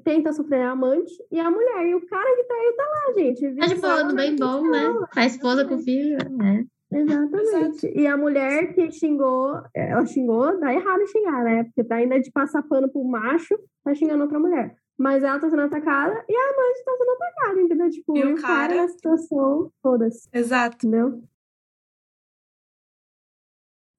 [0.04, 1.86] tenta sofrer a amante e a mulher.
[1.86, 3.56] E o cara que traiu tá lá, gente.
[3.56, 4.94] Tá de boa, bem bom, né?
[5.16, 6.64] A esposa com o filho, né?
[6.92, 7.86] Exatamente.
[7.86, 7.98] Exato.
[7.98, 11.64] E a mulher que xingou, ela xingou, dá errado xingar, né?
[11.64, 14.74] Porque tá ainda de passar pano pro macho, tá xingando outra mulher.
[14.98, 17.90] Mas ela tá sendo atacada e a amante tá sendo atacada, entendeu?
[17.90, 20.28] Tipo, e o cara, cara na situação, todas.
[20.32, 20.86] Exato.
[20.86, 21.22] Entendeu?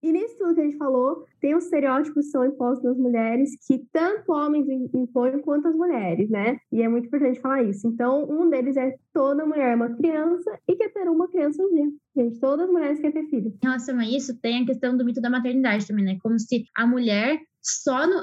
[0.04, 3.56] E nisso tudo que a gente falou, tem os estereótipos que são impostos nas mulheres,
[3.66, 6.58] que tanto homens impõem quanto as mulheres, né?
[6.70, 7.88] E é muito importante falar isso.
[7.88, 11.74] Então, um deles é toda mulher é uma criança e quer ter uma criança um
[11.74, 11.90] dia.
[12.18, 13.48] Gente, todas as mulheres querem ter filho.
[13.48, 16.18] Em relação a isso, tem a questão do mito da maternidade também, né?
[16.22, 18.20] Como se a mulher só no,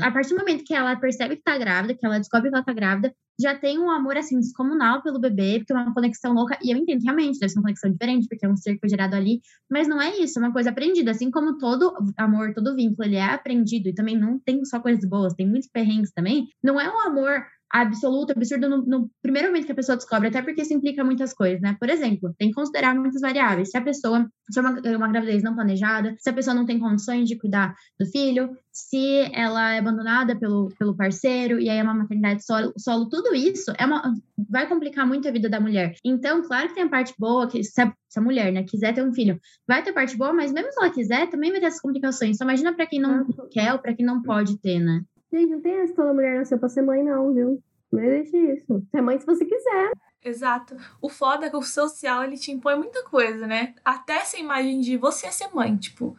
[0.00, 2.64] a partir do momento que ela percebe que tá grávida, que ela descobre que ela
[2.64, 6.56] tá grávida, já tem um amor assim descomunal pelo bebê, porque é uma conexão louca,
[6.62, 8.80] e eu entendo que realmente deve ser uma conexão diferente, porque é um ser que
[8.80, 12.54] foi gerado ali, mas não é isso, é uma coisa aprendida, assim como todo amor,
[12.54, 16.12] todo vínculo, ele é aprendido, e também não tem só coisas boas, tem muitos perrengues
[16.12, 20.28] também, não é um amor absoluto, absurdo no, no, primeiro momento que a pessoa descobre,
[20.28, 21.76] até porque isso implica muitas coisas, né?
[21.80, 23.70] Por exemplo, tem que considerar muitas variáveis.
[23.70, 26.78] Se a pessoa, se é uma, uma gravidez não planejada, se a pessoa não tem
[26.78, 31.82] condições de cuidar do filho, se ela é abandonada pelo, pelo parceiro, e aí é
[31.82, 34.14] uma maternidade solo, solo tudo isso é uma,
[34.48, 35.96] vai complicar muito a vida da mulher.
[36.04, 38.94] Então, claro que tem a parte boa, que se a, se a mulher né, quiser
[38.94, 41.66] ter um filho, vai ter parte boa, mas mesmo se ela quiser, também vai ter
[41.66, 42.36] essas complicações.
[42.36, 45.02] Só imagina para quem não quer ou para quem não pode ter, né?
[45.34, 47.60] Gente, não tem essa toda mulher nasceu pra ser mãe, não, viu?
[47.90, 48.86] Não existe isso.
[48.92, 49.90] Ser mãe se você quiser.
[50.22, 50.76] Exato.
[51.02, 53.74] O foda é que o social, ele te impõe muita coisa, né?
[53.84, 56.16] Até essa imagem de você ser mãe, tipo...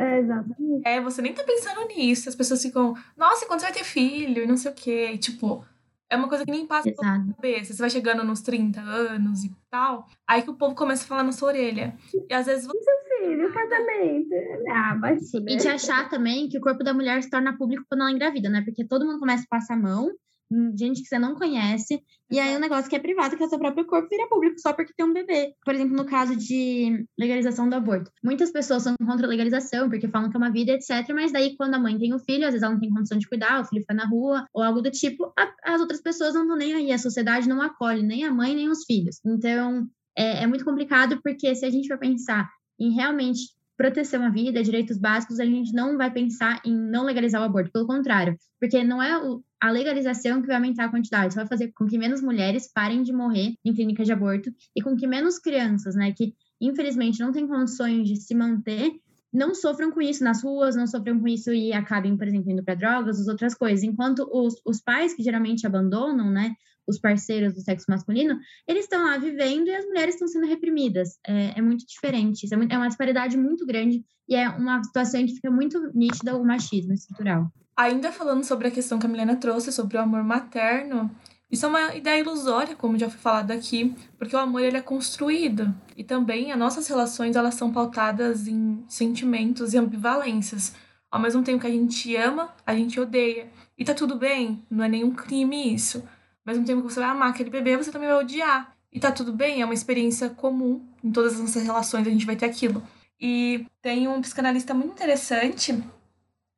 [0.00, 0.82] É, exatamente.
[0.86, 2.28] É, você nem tá pensando nisso.
[2.28, 4.44] As pessoas ficam, nossa, quando você vai ter filho?
[4.44, 5.10] E não sei o quê.
[5.12, 5.64] E, tipo,
[6.08, 7.74] é uma coisa que nem passa pela cabeça.
[7.74, 10.06] Você vai chegando nos 30 anos e tal.
[10.28, 11.96] Aí que o povo começa a falar na sua orelha.
[12.30, 12.90] E às vezes você
[13.24, 14.34] filho, casamento.
[14.70, 15.16] Ah, vai
[15.48, 18.48] E te achar também que o corpo da mulher se torna público quando ela engravida,
[18.48, 18.62] né?
[18.62, 20.10] Porque todo mundo começa a passar a mão,
[20.50, 23.46] hum, gente que você não conhece, e aí o negócio que é privado, que é
[23.46, 25.54] o seu próprio corpo, vira público só porque tem um bebê.
[25.64, 28.10] Por exemplo, no caso de legalização do aborto.
[28.22, 31.08] Muitas pessoas são contra a legalização, porque falam que é uma vida, etc.
[31.14, 33.28] Mas daí, quando a mãe tem o filho, às vezes ela não tem condição de
[33.28, 35.32] cuidar, o filho fica na rua, ou algo do tipo,
[35.64, 38.68] as outras pessoas não estão nem aí, a sociedade não acolhe nem a mãe, nem
[38.68, 39.20] os filhos.
[39.24, 44.28] Então, é, é muito complicado, porque se a gente for pensar em realmente proteção à
[44.28, 48.36] vida, direitos básicos, a gente não vai pensar em não legalizar o aborto, pelo contrário,
[48.60, 49.20] porque não é
[49.60, 53.12] a legalização que vai aumentar a quantidade, vai fazer com que menos mulheres parem de
[53.12, 57.48] morrer em clínicas de aborto e com que menos crianças, né, que infelizmente não têm
[57.48, 58.92] condições de se manter,
[59.32, 62.62] não sofram com isso nas ruas, não sofram com isso e acabem, por exemplo, indo
[62.62, 63.82] para drogas, as outras coisas.
[63.82, 66.54] Enquanto os, os pais que geralmente abandonam, né,
[66.86, 71.18] os parceiros do sexo masculino, eles estão lá vivendo e as mulheres estão sendo reprimidas.
[71.26, 75.24] É, é muito diferente, é, muito, é uma disparidade muito grande e é uma situação
[75.24, 77.50] que fica muito nítida o machismo estrutural.
[77.76, 81.10] Ainda falando sobre a questão que a Milena trouxe sobre o amor materno,
[81.50, 84.82] isso é uma ideia ilusória, como já foi falado aqui, porque o amor ele é
[84.82, 90.74] construído e também as nossas relações elas são pautadas em sentimentos e ambivalências.
[91.10, 93.46] Ao mesmo tempo que a gente ama, a gente odeia.
[93.78, 96.02] E tá tudo bem, não é nenhum crime isso.
[96.44, 98.76] Ao mesmo tempo que você vai amar aquele bebê, você também vai odiar.
[98.92, 100.86] E tá tudo bem, é uma experiência comum.
[101.02, 102.82] Em todas as nossas relações a gente vai ter aquilo.
[103.20, 105.82] E tem um psicanalista muito interessante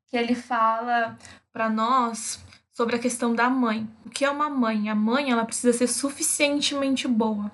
[0.09, 1.17] que ele fala
[1.53, 3.89] para nós sobre a questão da mãe.
[4.05, 4.89] O que é uma mãe?
[4.89, 7.51] A mãe ela precisa ser suficientemente boa.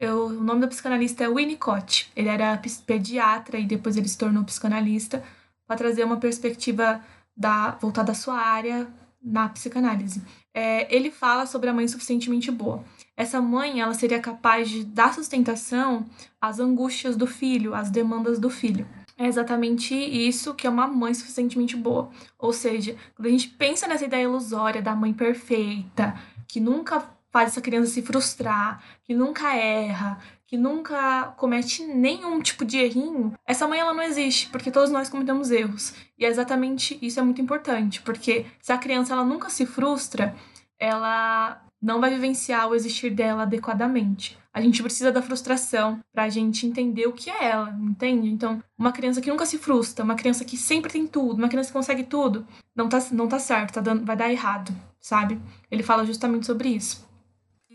[0.00, 2.10] Eu, o nome do psicanalista é Winnicott.
[2.16, 5.22] Ele era pediatra e depois ele se tornou psicanalista
[5.66, 7.04] para trazer uma perspectiva
[7.36, 8.88] da voltada à sua área
[9.22, 12.84] na psicanálise é, ele fala sobre a mãe suficientemente boa.
[13.16, 16.06] Essa mãe, ela seria capaz de dar sustentação
[16.40, 18.86] às angústias do filho, às demandas do filho.
[19.16, 22.10] É exatamente isso que é uma mãe suficientemente boa.
[22.38, 26.14] Ou seja, quando a gente pensa nessa ideia ilusória da mãe perfeita,
[26.48, 30.18] que nunca faz essa criança se frustrar, que nunca erra,
[30.50, 35.08] que nunca comete nenhum tipo de errinho, essa mãe ela não existe, porque todos nós
[35.08, 35.94] cometemos erros.
[36.18, 40.34] E é exatamente isso é muito importante, porque se a criança ela nunca se frustra,
[40.76, 44.36] ela não vai vivenciar o existir dela adequadamente.
[44.52, 48.28] A gente precisa da frustração para a gente entender o que é ela, entende?
[48.28, 51.68] Então, uma criança que nunca se frustra, uma criança que sempre tem tudo, uma criança
[51.68, 55.40] que consegue tudo, não tá, não tá certo, tá dando, vai dar errado, sabe?
[55.70, 57.08] Ele fala justamente sobre isso.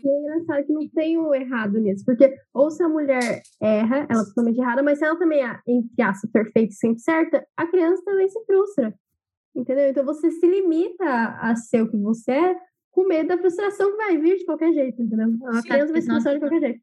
[0.06, 4.06] E é engraçado que não tem o errado nisso, porque ou se a mulher erra,
[4.08, 7.44] ela é totalmente errada, mas se ela também é, entre aspas, perfeita e sempre certa,
[7.56, 8.94] a criança também se frustra.
[9.54, 9.88] Entendeu?
[9.88, 11.04] Então você se limita
[11.40, 12.56] a ser o que você é
[12.92, 15.26] com medo da frustração que vai vir de qualquer jeito, entendeu?
[15.48, 16.80] A Sim, criança vai se frustrar de qualquer jeito.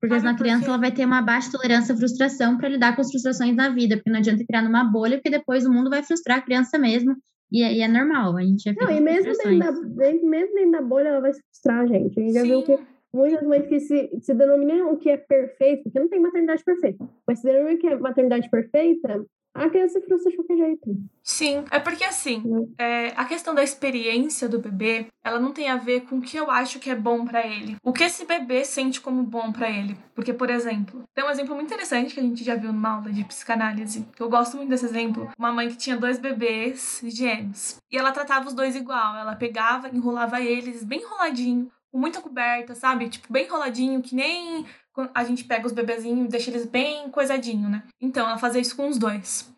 [0.00, 3.10] Porque a criança ela vai ter uma baixa tolerância à frustração para lidar com as
[3.10, 6.38] frustrações na vida, porque não adianta criar numa bolha, porque depois o mundo vai frustrar
[6.38, 7.16] a criança mesmo
[7.50, 10.72] E, é, e é normal, a gente é Não, e mesmo dentro, da, mesmo dentro
[10.72, 12.18] da bolha, ela vai se frustrar, gente.
[12.18, 12.78] A gente já viu que
[13.16, 17.08] muitas mães que se, se denominam o que é perfeito, porque não tem maternidade perfeita,
[17.26, 19.26] mas se denominam o que é maternidade perfeita,
[19.56, 20.96] a criança se frustra de qualquer jeito.
[21.22, 22.42] Sim, é porque assim,
[22.78, 26.36] é, a questão da experiência do bebê, ela não tem a ver com o que
[26.36, 27.76] eu acho que é bom para ele.
[27.82, 29.96] O que esse bebê sente como bom para ele.
[30.14, 33.10] Porque, por exemplo, tem um exemplo muito interessante que a gente já viu numa aula
[33.10, 35.30] de psicanálise, que eu gosto muito desse exemplo.
[35.38, 37.78] Uma mãe que tinha dois bebês gêmeos.
[37.90, 39.16] E ela tratava os dois igual.
[39.16, 43.08] Ela pegava, enrolava eles bem enroladinho, com muita coberta, sabe?
[43.08, 44.66] Tipo, bem enroladinho, que nem
[45.14, 47.82] a gente pega os bebezinhos e deixa eles bem coisadinho, né?
[47.98, 49.50] Então, ela fazia isso com os dois.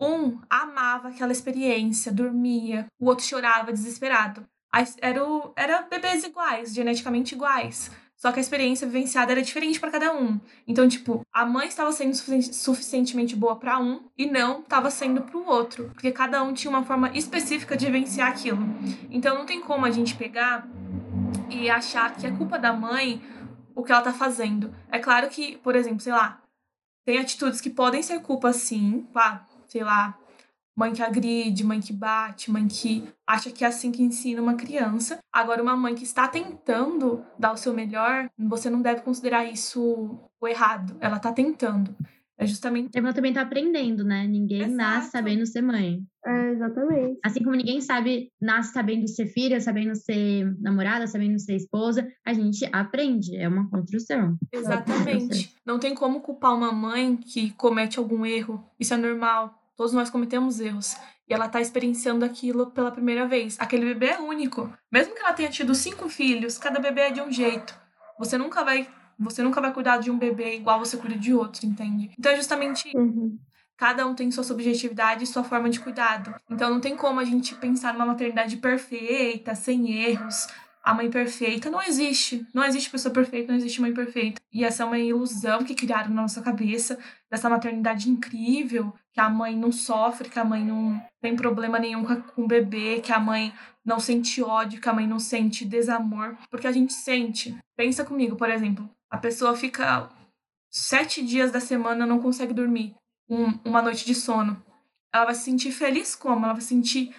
[0.00, 4.44] Um amava aquela experiência, dormia, o outro chorava desesperado.
[5.00, 7.92] Era, o, era bebês iguais, geneticamente iguais.
[8.16, 10.40] Só que a experiência vivenciada era diferente para cada um.
[10.66, 15.36] Então, tipo, a mãe estava sendo suficientemente boa para um e não estava sendo para
[15.36, 18.66] o outro, porque cada um tinha uma forma específica de vivenciar aquilo.
[19.10, 20.66] Então, não tem como a gente pegar
[21.50, 23.22] e achar que é culpa da mãe
[23.74, 24.74] o que ela tá fazendo.
[24.90, 26.40] É claro que, por exemplo, sei lá,
[27.04, 30.18] tem atitudes que podem ser culpa sim, pá, sei lá,
[30.76, 34.54] mãe que agride, mãe que bate, mãe que acha que é assim que ensina uma
[34.54, 35.18] criança.
[35.32, 40.18] Agora, uma mãe que está tentando dar o seu melhor, você não deve considerar isso
[40.40, 40.96] o errado.
[41.00, 41.94] Ela está tentando.
[42.36, 42.96] É justamente.
[42.96, 44.26] Ela também tá aprendendo, né?
[44.26, 44.76] Ninguém Exato.
[44.76, 46.02] nasce sabendo ser mãe.
[46.26, 47.18] É, exatamente.
[47.24, 52.32] Assim como ninguém sabe, nasce sabendo ser filha, sabendo ser namorada, sabendo ser esposa, a
[52.32, 53.36] gente aprende.
[53.36, 54.36] É uma construção.
[54.52, 55.54] Exatamente.
[55.64, 58.64] Não tem como culpar uma mãe que comete algum erro.
[58.80, 59.54] Isso é normal.
[59.76, 60.96] Todos nós cometemos erros.
[61.28, 63.56] E ela tá experienciando aquilo pela primeira vez.
[63.58, 64.72] Aquele bebê é único.
[64.92, 67.74] Mesmo que ela tenha tido cinco filhos, cada bebê é de um jeito.
[68.18, 68.86] Você nunca vai
[69.18, 72.10] você nunca vai cuidar de um bebê igual você cuida de outro, entende?
[72.18, 73.38] Então é justamente uhum.
[73.76, 76.34] Cada um tem sua subjetividade e sua forma de cuidado.
[76.48, 80.46] Então não tem como a gente pensar numa maternidade perfeita, sem erros,
[80.82, 81.70] a mãe perfeita.
[81.70, 82.46] Não existe.
[82.54, 84.40] Não existe pessoa perfeita, não existe mãe perfeita.
[84.52, 86.98] E essa é uma ilusão que criaram na nossa cabeça
[87.28, 92.04] dessa maternidade incrível, que a mãe não sofre, que a mãe não tem problema nenhum
[92.04, 93.52] com o bebê, que a mãe
[93.84, 96.36] não sente ódio, que a mãe não sente desamor.
[96.48, 97.56] Porque a gente sente.
[97.76, 98.88] Pensa comigo, por exemplo.
[99.14, 100.10] A pessoa fica
[100.68, 102.96] sete dias da semana não consegue dormir
[103.30, 104.60] um, uma noite de sono.
[105.14, 106.44] Ela vai se sentir feliz como?
[106.44, 107.14] Ela vai se sentir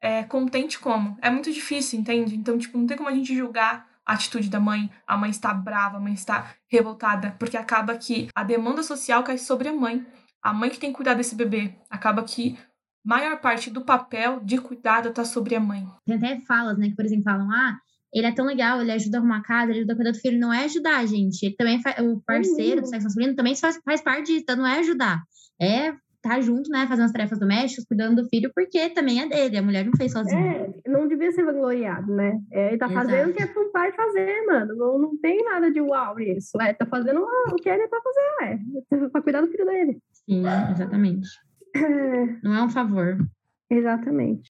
[0.00, 1.18] é, contente como?
[1.20, 2.36] É muito difícil, entende?
[2.36, 4.88] Então, tipo, não tem como a gente julgar a atitude da mãe.
[5.04, 9.36] A mãe está brava, a mãe está revoltada, porque acaba que a demanda social cai
[9.36, 10.06] sobre a mãe.
[10.40, 11.74] A mãe que tem que cuidar desse bebê.
[11.90, 12.56] Acaba que
[13.04, 15.84] maior parte do papel de cuidado está sobre a mãe.
[16.06, 17.80] Tem até falas, né, que, por exemplo, falam, ah,
[18.12, 20.38] ele é tão legal, ele ajuda a arrumar casa, ele ajuda a cuidar do filho.
[20.38, 21.44] Não é ajudar, gente.
[21.44, 24.66] Ele também faz, o parceiro do sexo masculino também faz, faz parte disso, então não
[24.66, 25.22] é ajudar.
[25.60, 29.28] É estar tá junto, né, fazendo as tarefas domésticas, cuidando do filho, porque também é
[29.28, 30.40] dele, a mulher não fez sozinha.
[30.40, 32.38] É, não devia ser vangloriado, né?
[32.52, 33.06] É, ele tá Exato.
[33.06, 34.76] fazendo o que é pro pai fazer, mano.
[34.76, 36.60] Não, não tem nada de uau nisso.
[36.60, 39.08] É, tá fazendo o que ele é pra fazer, é.
[39.08, 39.98] Pra cuidar do filho dele.
[40.12, 41.28] Sim, exatamente.
[42.42, 43.18] não é um favor.
[43.68, 44.51] Exatamente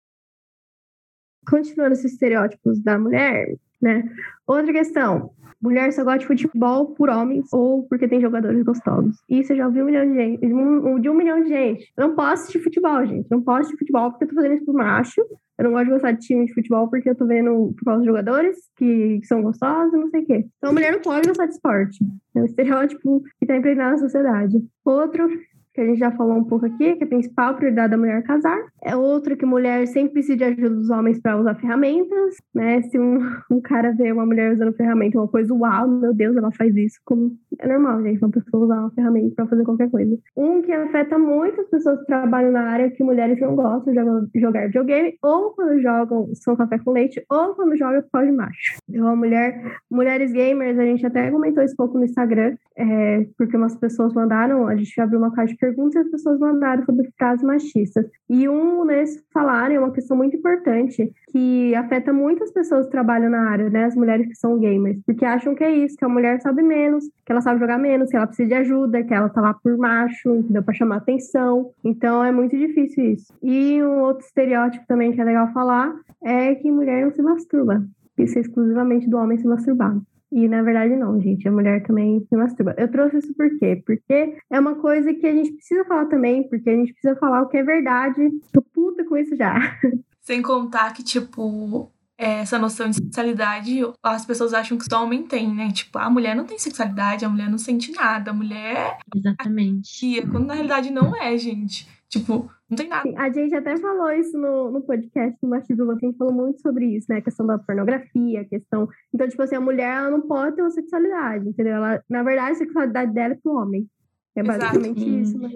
[1.48, 4.04] continuando esses estereótipos da mulher, né?
[4.46, 5.30] Outra questão.
[5.60, 9.16] Mulher só gosta de futebol por homens ou porque tem jogadores gostosos.
[9.26, 10.40] Isso eu já ouvi um milhão de gente.
[10.46, 11.90] De um milhão de gente.
[11.96, 13.26] Eu não posso assistir futebol, gente.
[13.30, 15.22] Eu não posso assistir futebol porque eu tô fazendo isso por macho.
[15.56, 18.00] Eu não gosto de gostar de time de futebol porque eu tô vendo por causa
[18.00, 20.46] dos jogadores que, que são gostosos não sei o quê.
[20.58, 21.98] Então a mulher não pode gostar de esporte.
[22.34, 24.62] É um estereótipo que tá impregnado na sociedade.
[24.84, 25.28] Outro
[25.74, 28.22] que a gente já falou um pouco aqui, que é a principal prioridade da mulher
[28.22, 28.58] casar.
[28.82, 32.80] É outra que mulher sempre precisa de ajuda dos homens para usar ferramentas, né?
[32.82, 33.18] Se um,
[33.50, 37.00] um, cara vê uma mulher usando ferramenta, uma coisa, uau, meu Deus, ela faz isso.
[37.04, 40.16] Como é normal, gente, uma pessoa usar uma ferramenta para fazer qualquer coisa.
[40.36, 44.66] Um que afeta muitas pessoas que trabalham na área que mulheres não gostam de jogar
[44.66, 48.76] videogame, ou quando jogam são café com leite, ou quando jogam pode macho.
[48.88, 53.56] Então, a mulher, mulheres gamers, a gente até comentou isso pouco no Instagram, é, porque
[53.56, 58.06] umas pessoas mandaram, a gente abriu uma caixa perguntas as pessoas mandaram sobre frases machistas.
[58.28, 63.30] E um desses falaram é uma questão muito importante que afeta muitas pessoas que trabalham
[63.30, 63.84] na área, né?
[63.84, 67.04] As mulheres que são gamers, porque acham que é isso, que a mulher sabe menos,
[67.24, 69.76] que ela sabe jogar menos, que ela precisa de ajuda, que ela tá lá por
[69.78, 70.62] macho, entendeu?
[70.62, 71.70] Pra chamar atenção.
[71.82, 73.32] Então é muito difícil isso.
[73.42, 77.82] E um outro estereótipo também que é legal falar é que mulher não se masturba.
[78.18, 79.96] Isso é exclusivamente do homem se masturbar.
[80.34, 82.74] E na verdade não, gente, a mulher também se masturba.
[82.76, 83.80] Eu trouxe isso por quê?
[83.86, 87.42] Porque é uma coisa que a gente precisa falar também, porque a gente precisa falar
[87.42, 88.20] o que é verdade.
[88.52, 89.54] Tô puta com isso já.
[90.20, 95.22] Sem contar que, tipo, é, essa noção de sexualidade, as pessoas acham que só homem
[95.22, 95.70] tem, né?
[95.70, 98.98] Tipo, a mulher não tem sexualidade, a mulher não sente nada, a mulher.
[99.14, 100.18] Exatamente.
[100.18, 101.86] É quando na realidade não é, gente.
[102.08, 103.08] Tipo, não tem nada.
[103.08, 106.60] Sim, a gente até falou isso no, no podcast do Machismo, a gente falou muito
[106.60, 107.18] sobre isso, né?
[107.18, 108.88] A questão da pornografia, a questão.
[109.12, 111.74] Então, tipo assim, a mulher ela não pode ter uma sexualidade, entendeu?
[111.74, 113.88] Ela, na verdade, a sexualidade dela é pro homem.
[114.36, 115.20] É basicamente Exato.
[115.20, 115.38] isso.
[115.38, 115.50] Né?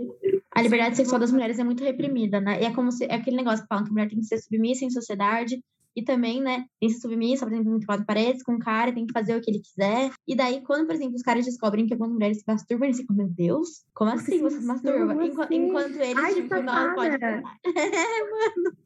[0.55, 2.62] A liberdade sexual das mulheres é muito reprimida, né?
[2.62, 4.39] E é como se é aquele negócio que falam que a mulher tem que ser
[4.39, 5.61] submissa em sociedade
[5.97, 8.93] e também, né, tem que ser submissa, por exemplo, em quatro paredes com o cara,
[8.93, 10.11] tem que fazer o que ele quiser.
[10.26, 13.16] E daí, quando, por exemplo, os caras descobrem que algumas mulheres se masturbam, eles ficam,
[13.16, 15.24] meu Deus, como assim você se masturba?
[15.24, 15.55] Enqu assim?
[15.55, 17.43] enquanto eles, Ai, tipo, não pode falar.
[17.76, 18.76] É, mano.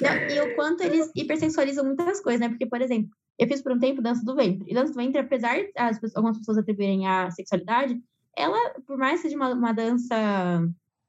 [0.00, 2.48] Não, e o quanto eles hipersexualizam muitas coisas, né?
[2.48, 4.70] Porque, por exemplo, eu fiz por um tempo dança do ventre.
[4.70, 8.00] E dança do ventre, apesar de as algumas pessoas atribuírem a sexualidade,
[8.36, 10.16] ela, por mais que seja uma, uma dança.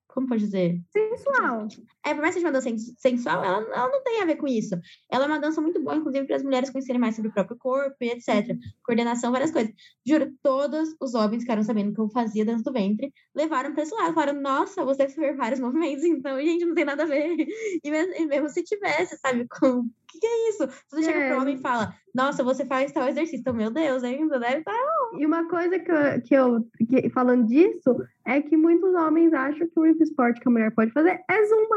[0.07, 0.81] Como pode dizer?
[0.91, 1.67] Sensual.
[2.03, 4.37] É, por mais que seja uma dança sen- sensual, ela, ela não tem a ver
[4.37, 4.75] com isso.
[5.11, 7.57] Ela é uma dança muito boa, inclusive, para as mulheres conhecerem mais sobre o próprio
[7.57, 8.57] corpo e etc.
[8.83, 9.71] Coordenação, várias coisas.
[10.05, 13.93] Juro, todos os homens ficaram sabendo que eu fazia dança do ventre levaram para esse
[13.93, 14.13] lado.
[14.13, 17.35] Falaram, nossa, você deve saber vários movimentos, então, gente, não tem nada a ver.
[17.83, 19.45] E mesmo, e mesmo se tivesse, sabe?
[19.47, 19.89] Com...
[20.07, 20.67] O que, que é isso?
[20.89, 21.29] Você chega É.
[21.33, 23.41] pro homem e fala, nossa, você faz tal exercício.
[23.41, 24.73] Então, meu Deus, ainda deve estar.
[25.17, 27.95] E uma coisa que eu, que eu que- falando disso,
[28.25, 31.45] é que muitos homens acham que o único esporte que a mulher pode fazer é
[31.45, 31.75] zumba.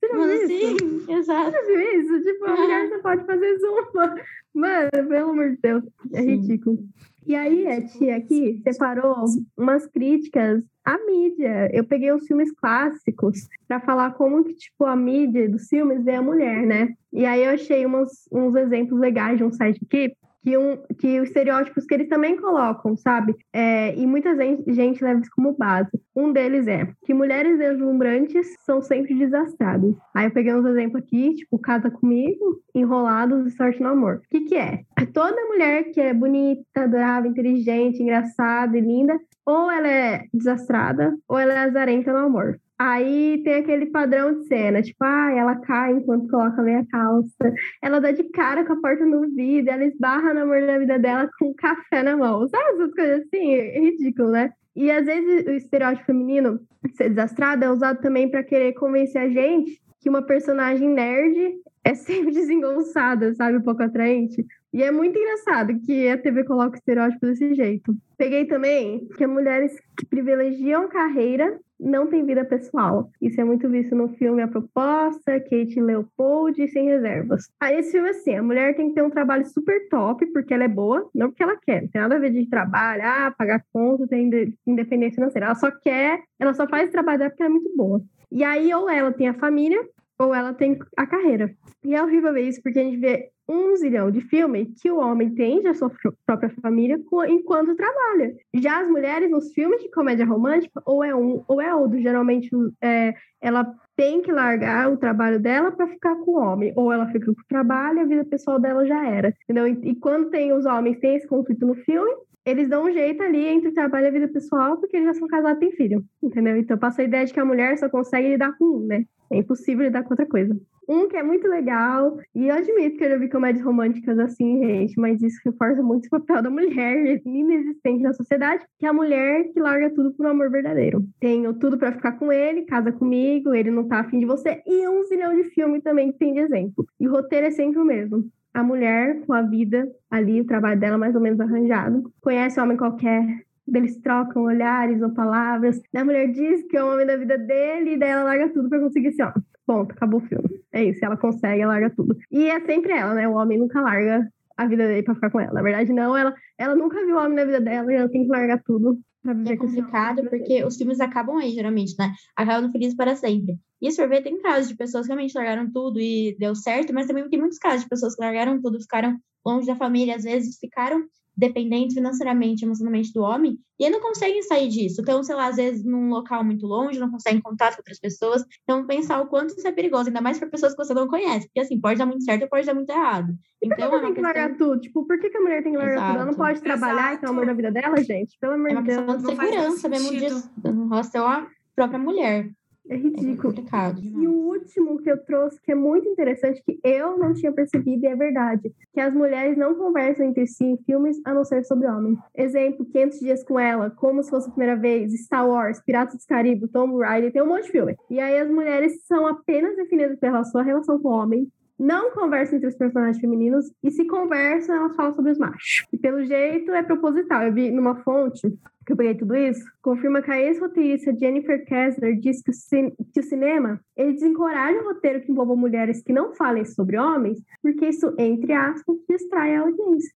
[0.00, 0.78] Você já Mano, viu isso?
[1.06, 1.50] sim, exato.
[1.52, 2.22] Você viu isso?
[2.22, 4.14] Tipo, a mulher só pode fazer zumba.
[4.54, 5.84] Mano, pelo amor de Deus,
[6.14, 6.26] é Sim.
[6.36, 6.78] ridículo.
[7.26, 9.24] E aí, a tia aqui separou
[9.56, 10.62] umas críticas
[10.94, 11.70] à mídia.
[11.72, 16.14] Eu peguei os filmes clássicos para falar como que, tipo, a mídia dos filmes vê
[16.14, 16.94] a mulher, né?
[17.12, 21.20] E aí eu achei umas, uns exemplos legais de um site aqui, que, um, que
[21.20, 23.34] os estereótipos que eles também colocam, sabe?
[23.52, 25.90] É, e muita gente, gente leva isso como base.
[26.16, 29.94] Um deles é que mulheres deslumbrantes são sempre desastradas.
[30.14, 34.16] Aí eu peguei uns exemplos aqui, tipo, Casa Comigo, Enrolados e Sorte no Amor.
[34.16, 34.82] O que que é?
[35.12, 39.18] Toda mulher que é bonita, adorável, inteligente, engraçada e linda,
[39.50, 42.60] ou ela é desastrada, ou ela é azarenta no amor.
[42.78, 47.52] Aí tem aquele padrão de cena, tipo, ah, ela cai enquanto coloca a meia calça,
[47.82, 50.98] ela dá de cara com a porta no vidro, ela esbarra no amor da vida
[50.98, 52.48] dela com um café na mão.
[52.48, 53.54] Sabe essas coisas assim?
[53.54, 54.52] É ridículo, né?
[54.74, 59.20] E às vezes o estereótipo feminino de ser desastrado é usado também para querer convencer
[59.20, 63.58] a gente que uma personagem nerd é sempre desengonçada, sabe?
[63.58, 64.46] Um pouco atraente.
[64.72, 67.94] E é muito engraçado que a TV coloca o estereótipo desse jeito.
[68.16, 73.10] Peguei também que mulheres que privilegiam carreira não têm vida pessoal.
[73.20, 77.48] Isso é muito visto no filme A Proposta, Kate Leopold e Sem Reservas.
[77.58, 80.52] Aí esse filme é assim, a mulher tem que ter um trabalho super top, porque
[80.54, 81.82] ela é boa, não porque ela quer.
[81.82, 85.46] Não tem nada a ver de trabalhar, pagar conta, ter inde- independência financeira.
[85.46, 88.00] Ela só quer, ela só faz trabalho dela porque ela é muito boa.
[88.30, 89.80] E aí, ou ela tem a família,
[90.18, 91.50] ou ela tem a carreira.
[91.82, 94.98] E é horrível ver isso, porque a gente vê um zilhão de filme que o
[94.98, 95.90] homem tem já sua
[96.24, 98.32] própria família enquanto trabalha.
[98.54, 102.00] Já as mulheres, nos filmes de comédia romântica, ou é um ou é outro.
[102.00, 102.48] Geralmente,
[102.80, 106.72] é, ela tem que largar o trabalho dela para ficar com o homem.
[106.76, 109.34] Ou ela fica com o trabalho a vida pessoal dela já era.
[109.42, 109.66] Entendeu?
[109.66, 112.10] E, e quando tem os homens tem esse conflito no filme,
[112.46, 115.14] eles dão um jeito ali entre o trabalho e a vida pessoal, porque eles já
[115.14, 116.04] são casados e têm filho.
[116.22, 116.56] Entendeu?
[116.56, 119.04] Então passa a ideia de que a mulher só consegue lidar com um, né?
[119.32, 120.56] É impossível lidar com outra coisa.
[120.90, 124.58] Um que é muito legal, e eu admito que eu já vi comédias românticas assim,
[124.58, 128.92] gente, mas isso reforça muito o papel da mulher inexistente na sociedade, que é a
[128.92, 131.04] mulher que larga tudo por um amor verdadeiro.
[131.20, 134.88] Tenho tudo pra ficar com ele, casa comigo, ele não tá afim de você, e
[134.88, 136.84] um zilhão de filme também que tem de exemplo.
[136.98, 138.28] E o roteiro é sempre o mesmo.
[138.52, 142.64] A mulher com a vida ali, o trabalho dela mais ou menos arranjado, conhece um
[142.64, 143.24] homem qualquer,
[143.72, 145.80] eles trocam olhares ou palavras.
[145.94, 148.68] A mulher diz que é o homem da vida dele, e daí ela larga tudo
[148.68, 149.40] pra conseguir esse homem.
[149.70, 150.60] Ponto, acabou o filme.
[150.72, 152.16] É isso, ela consegue, ela larga tudo.
[152.28, 153.28] E é sempre ela, né?
[153.28, 155.52] O homem nunca larga a vida dele pra ficar com ela.
[155.52, 158.24] Na verdade, não, ela, ela nunca viu o homem na vida dela e ela tem
[158.24, 162.12] que largar tudo pra viver É complicado porque os filmes acabam aí, geralmente, né?
[162.34, 163.60] Acabam felizes para sempre.
[163.80, 167.06] E for ver, tem casos de pessoas que realmente largaram tudo e deu certo, mas
[167.06, 169.16] também tem muitos casos de pessoas que largaram tudo, ficaram
[169.46, 171.04] longe da família, às vezes ficaram
[171.40, 175.00] dependentes financeiramente, emocionalmente do homem, e aí não conseguem sair disso.
[175.00, 178.44] Então, sei lá, às vezes num local muito longe, não conseguem contato com outras pessoas.
[178.62, 181.46] Então, pensar o quanto isso é perigoso, ainda mais para pessoas que você não conhece,
[181.46, 183.28] porque assim, pode dar muito certo ou pode dar muito errado.
[183.28, 184.80] Por que Então, é ela uma tem que questão, largar tudo?
[184.80, 186.14] Tipo, por que, que a mulher tem que largar tudo?
[186.16, 186.36] Ela não Exato.
[186.36, 188.36] pode trabalhar e ter o amor da vida dela, gente?
[188.38, 188.98] Pelo amor é uma de Deus.
[188.98, 192.50] questão de não faz segurança mesmo disso, em relação à própria mulher.
[192.90, 193.54] É É ridículo.
[193.54, 194.00] complicado.
[194.02, 198.04] E o último que eu trouxe, que é muito interessante, que eu não tinha percebido
[198.04, 201.64] e é verdade, que as mulheres não conversam entre si em filmes a não ser
[201.64, 202.18] sobre homens.
[202.34, 206.26] Exemplo, 500 Dias com Ela, Como Se Fosse a Primeira Vez, Star Wars, Piratas do
[206.26, 207.96] Caribe, Tomb Raider, tem um monte de filme.
[208.10, 211.48] E aí as mulheres são apenas definidas pela sua relação com o homem,
[211.80, 215.86] não conversam entre os personagens femininos e se conversam, elas falam sobre os machos.
[215.90, 217.42] E pelo jeito é proposital.
[217.42, 218.42] Eu vi numa fonte
[218.84, 223.20] que eu peguei tudo isso, confirma que a ex-roteirista Jennifer Kessler diz que o, que
[223.20, 227.86] o cinema ele desencoraja o roteiro que envolva mulheres que não falem sobre homens, porque
[227.86, 230.12] isso, entre aspas, distrai a audiência.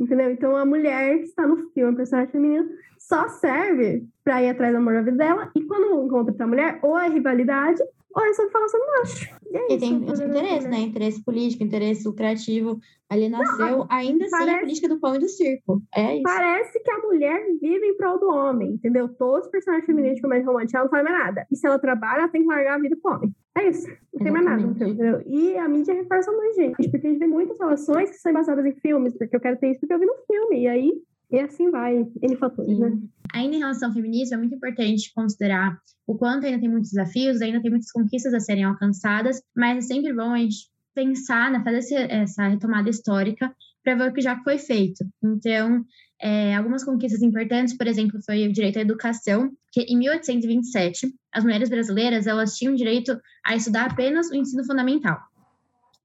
[0.00, 0.30] Entendeu?
[0.30, 2.68] Então a mulher que está no filme, a personagem feminina,
[2.98, 6.80] só serve para ir atrás do amor da vida dela, e quando encontra outra mulher,
[6.82, 7.82] ou é rivalidade,
[8.14, 9.33] ou é sobre falar sobre macho.
[9.54, 10.80] E, é e tem interesse, né?
[10.80, 12.80] Interesse político, interesse lucrativo.
[13.08, 15.80] Ali nasceu, Não, ainda parece, assim, a política do pão e do circo.
[15.94, 16.22] É isso.
[16.24, 19.08] Parece que a mulher vive em prol do homem, entendeu?
[19.08, 21.46] Todos os personagens femininos de comédia romântica, ela não faz mais nada.
[21.52, 23.32] E se ela trabalha, ela tem que largar a vida pro homem.
[23.56, 23.86] É isso.
[24.12, 25.22] Não tem mais nada, entendeu?
[25.26, 28.66] E a mídia reforça muito, gente, porque a gente vê muitas relações que são baseadas
[28.66, 30.62] em filmes, porque eu quero ter isso porque eu vi no filme.
[30.62, 30.92] E aí,
[31.30, 32.98] e assim vai, N fatores, né?
[33.32, 37.40] Ainda em relação ao feminismo, é muito importante considerar o quanto ainda tem muitos desafios,
[37.40, 41.62] ainda tem muitas conquistas a serem alcançadas, mas é sempre bom a gente pensar, né,
[41.64, 45.04] fazer essa retomada histórica para ver o que já foi feito.
[45.22, 45.84] Então,
[46.20, 51.44] é, algumas conquistas importantes, por exemplo, foi o direito à educação, que em 1827 as
[51.44, 55.18] mulheres brasileiras elas tinham direito a estudar apenas o ensino fundamental.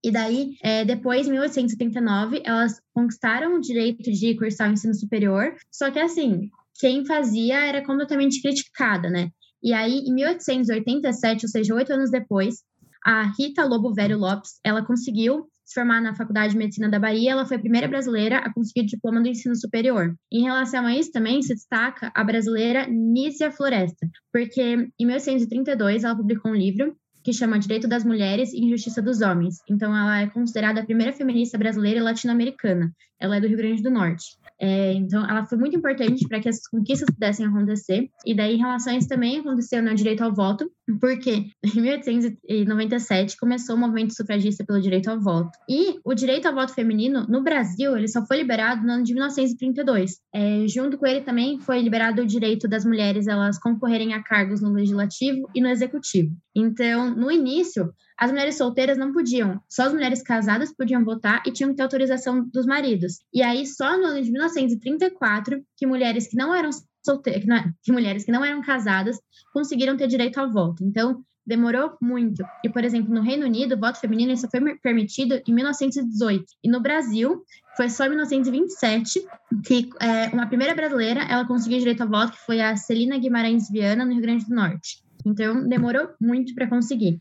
[0.03, 5.55] E daí, é, depois, em 1879, elas conquistaram o direito de cursar o ensino superior,
[5.71, 9.29] só que assim, quem fazia era completamente criticada, né?
[9.61, 12.63] E aí, em 1887, ou seja, oito anos depois,
[13.03, 17.31] a Rita Lobo Velho Lopes, ela conseguiu se formar na Faculdade de Medicina da Bahia,
[17.31, 20.15] ela foi a primeira brasileira a conseguir o diploma do ensino superior.
[20.31, 26.15] Em relação a isso, também se destaca a brasileira Nícia Floresta, porque em 1832 ela
[26.15, 29.57] publicou um livro que chama Direito das Mulheres e Injustiça dos Homens.
[29.69, 32.91] Então, ela é considerada a primeira feminista brasileira e latino-americana.
[33.19, 34.37] Ela é do Rio Grande do Norte.
[34.61, 38.09] É, então, ela foi muito importante para que essas conquistas pudessem acontecer.
[38.25, 41.81] E daí, em relação a isso, também aconteceu no né, direito ao voto, porque em
[41.81, 45.51] 1897 começou o movimento sufragista pelo direito ao voto.
[45.69, 49.13] E o direito ao voto feminino, no Brasil, ele só foi liberado no ano de
[49.13, 50.19] 1932.
[50.33, 54.61] É, junto com ele também foi liberado o direito das mulheres elas concorrerem a cargos
[54.61, 56.35] no legislativo e no executivo.
[56.55, 61.51] Então, no início, as mulheres solteiras não podiam, só as mulheres casadas podiam votar e
[61.51, 63.19] tinham que ter autorização dos maridos.
[63.33, 66.69] E aí, só no ano de 1934, que mulheres que não eram
[67.05, 69.17] solteiras, que, é, que mulheres que não eram casadas
[69.53, 70.83] conseguiram ter direito ao voto.
[70.83, 72.43] Então, demorou muito.
[72.63, 76.45] E, por exemplo, no Reino Unido, o voto feminino só foi permitido em 1918.
[76.63, 77.43] E no Brasil,
[77.75, 79.25] foi só em 1927
[79.65, 83.69] que é, uma primeira brasileira ela conseguiu direito ao voto, que foi a Celina Guimarães
[83.69, 85.08] Viana, no Rio Grande do Norte.
[85.25, 87.19] Então, demorou muito para conseguir.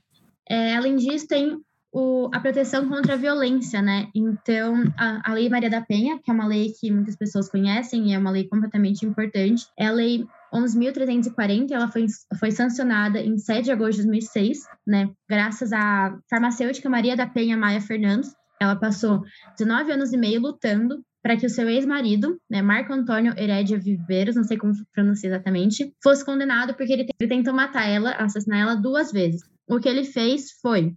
[0.49, 1.61] É, além disso, tem
[1.92, 4.09] o, a proteção contra a violência, né?
[4.14, 8.09] Então, a, a, Lei Maria da Penha, que é uma lei que muitas pessoas conhecem
[8.09, 12.07] e é uma lei completamente importante, é a Lei 11.340, ela foi,
[12.38, 15.11] foi sancionada em 7 de agosto de 2006, né?
[15.28, 18.34] Graças à farmacêutica Maria da Penha Maia Fernandes.
[18.61, 19.22] Ela passou
[19.59, 24.35] 19 anos e meio lutando para que o seu ex-marido, né, Marco Antônio Herédia Viveiros,
[24.35, 28.74] não sei como pronunciar exatamente, fosse condenado porque ele, ele tentou matar ela, assassinar ela
[28.74, 29.43] duas vezes.
[29.68, 30.97] O que ele fez foi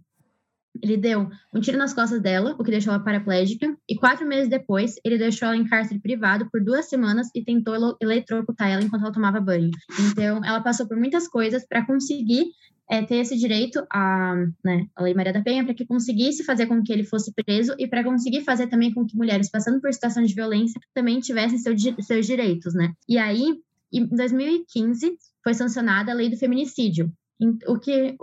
[0.80, 4.48] ele deu um tiro nas costas dela, o que deixou ela paraplégica, e quatro meses
[4.48, 9.02] depois, ele deixou ela em cárcere privado por duas semanas e tentou eletrocutar ela enquanto
[9.02, 9.70] ela tomava banho.
[10.10, 12.46] Então, ela passou por muitas coisas para conseguir
[12.90, 16.66] é, ter esse direito à né, a Lei Maria da Penha, para que conseguisse fazer
[16.66, 19.92] com que ele fosse preso e para conseguir fazer também com que mulheres passando por
[19.92, 22.92] situação de violência também tivessem seu, seus direitos, né?
[23.08, 23.58] E aí,
[23.92, 27.12] em 2015, foi sancionada a Lei do Feminicídio,
[27.66, 28.16] o que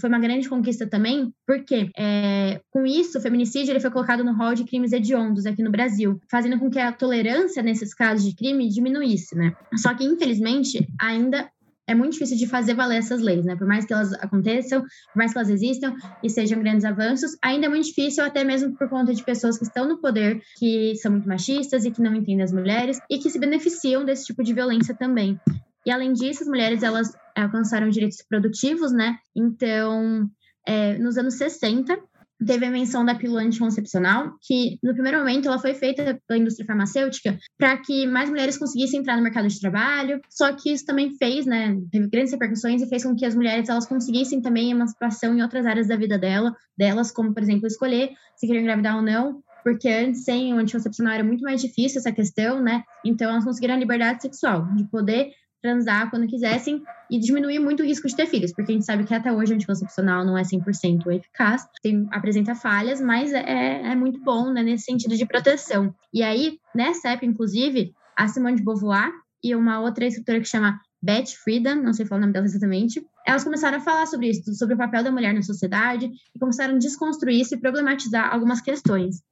[0.00, 4.34] foi uma grande conquista também, porque é, com isso o feminicídio ele foi colocado no
[4.34, 8.36] rol de crimes hediondos aqui no Brasil, fazendo com que a tolerância nesses casos de
[8.36, 9.54] crime diminuísse, né?
[9.76, 11.50] Só que infelizmente ainda
[11.86, 13.56] é muito difícil de fazer valer essas leis, né?
[13.56, 17.66] Por mais que elas aconteçam, por mais que elas existam e sejam grandes avanços, ainda
[17.66, 21.12] é muito difícil, até mesmo por conta de pessoas que estão no poder, que são
[21.12, 24.54] muito machistas e que não entendem as mulheres e que se beneficiam desse tipo de
[24.54, 25.38] violência também.
[25.86, 29.16] E além disso, as mulheres elas alcançaram direitos produtivos, né?
[29.34, 30.28] Então,
[30.66, 31.98] é, nos anos 60,
[32.44, 36.66] teve a menção da pílula anticoncepcional, que no primeiro momento ela foi feita pela indústria
[36.66, 41.16] farmacêutica para que mais mulheres conseguissem entrar no mercado de trabalho, só que isso também
[41.16, 45.36] fez, né, teve grandes repercussões e fez com que as mulheres elas conseguissem também emancipação
[45.36, 49.02] em outras áreas da vida dela, delas, como por exemplo escolher se queriam engravidar ou
[49.02, 52.82] não, porque antes sem o anticoncepcional era muito mais difícil essa questão, né?
[53.04, 55.30] Então elas conseguiram a liberdade sexual, de poder
[55.62, 59.04] transar quando quisessem e diminuir muito o risco de ter filhos, porque a gente sabe
[59.04, 63.94] que até hoje o anticoncepcional não é 100% eficaz, tem, apresenta falhas, mas é, é
[63.94, 65.94] muito bom né, nesse sentido de proteção.
[66.12, 70.80] E aí, nessa época, inclusive, a Simone de Beauvoir e uma outra escritora que chama
[71.00, 74.54] Beth Friedan, não sei falar o nome dela exatamente, elas começaram a falar sobre isso,
[74.54, 78.60] sobre o papel da mulher na sociedade, e começaram a desconstruir isso e problematizar algumas
[78.60, 79.22] questões.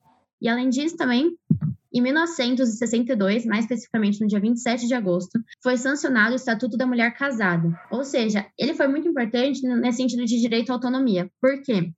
[0.41, 1.37] E além disso, também,
[1.93, 7.13] em 1962, mais especificamente no dia 27 de agosto, foi sancionado o Estatuto da Mulher
[7.15, 7.69] Casada.
[7.91, 11.31] Ou seja, ele foi muito importante nesse sentido de direito à autonomia.
[11.41, 11.93] Por quê?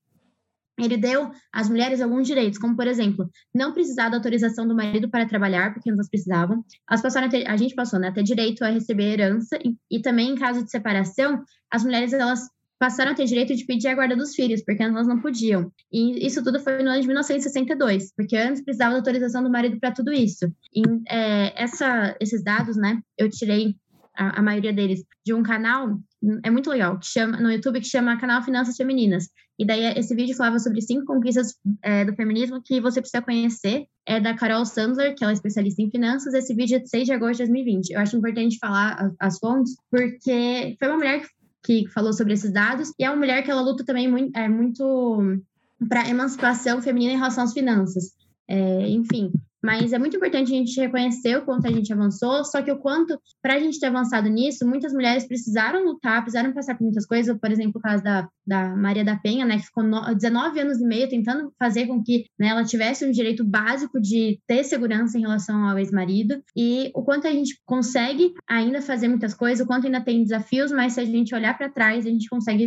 [0.78, 5.10] Ele deu às mulheres alguns direitos, como, por exemplo, não precisar da autorização do marido
[5.10, 6.64] para trabalhar, porque elas precisavam.
[6.88, 9.76] Elas passaram a, ter, a gente passou né, a ter direito a receber herança, e,
[9.90, 12.48] e também, em caso de separação, as mulheres elas
[12.82, 15.70] passaram a ter direito de pedir a guarda dos filhos, porque elas não podiam.
[15.92, 19.78] E isso tudo foi no ano de 1962, porque antes precisava da autorização do marido
[19.78, 20.52] para tudo isso.
[20.74, 23.76] E é, essa, esses dados, né, eu tirei
[24.16, 25.96] a, a, maioria deles de um canal,
[26.42, 29.28] é muito legal, que chama, no YouTube, que chama Canal Finanças Femininas.
[29.56, 31.54] E daí esse vídeo falava sobre cinco conquistas
[31.84, 33.84] é, do feminismo que você precisa conhecer.
[34.04, 36.34] É da Carol Sandler, que ela é especialista em finanças.
[36.34, 37.90] Esse vídeo é de 6 de agosto de 2020.
[37.90, 41.28] Eu acho importante falar as, fontes, porque foi uma mulher que,
[41.62, 44.48] que, falou sobre esses dados, e é uma mulher que ela luta também muito, é,
[44.48, 45.40] muito
[45.88, 48.12] para emancipação feminina em relação às finanças.
[48.48, 49.32] É, enfim,
[49.62, 52.78] mas é muito importante a gente reconhecer o quanto a gente avançou, só que o
[52.78, 57.06] quanto, para a gente ter avançado nisso, muitas mulheres precisaram lutar, precisaram passar por muitas
[57.06, 60.60] coisas, por exemplo, o caso da, da Maria da Penha, né, que ficou no, 19
[60.60, 64.64] anos e meio tentando fazer com que né, ela tivesse um direito básico de ter
[64.64, 69.64] segurança em relação ao ex-marido, e o quanto a gente consegue ainda fazer muitas coisas,
[69.64, 72.64] o quanto ainda tem desafios, mas se a gente olhar para trás, a gente consegue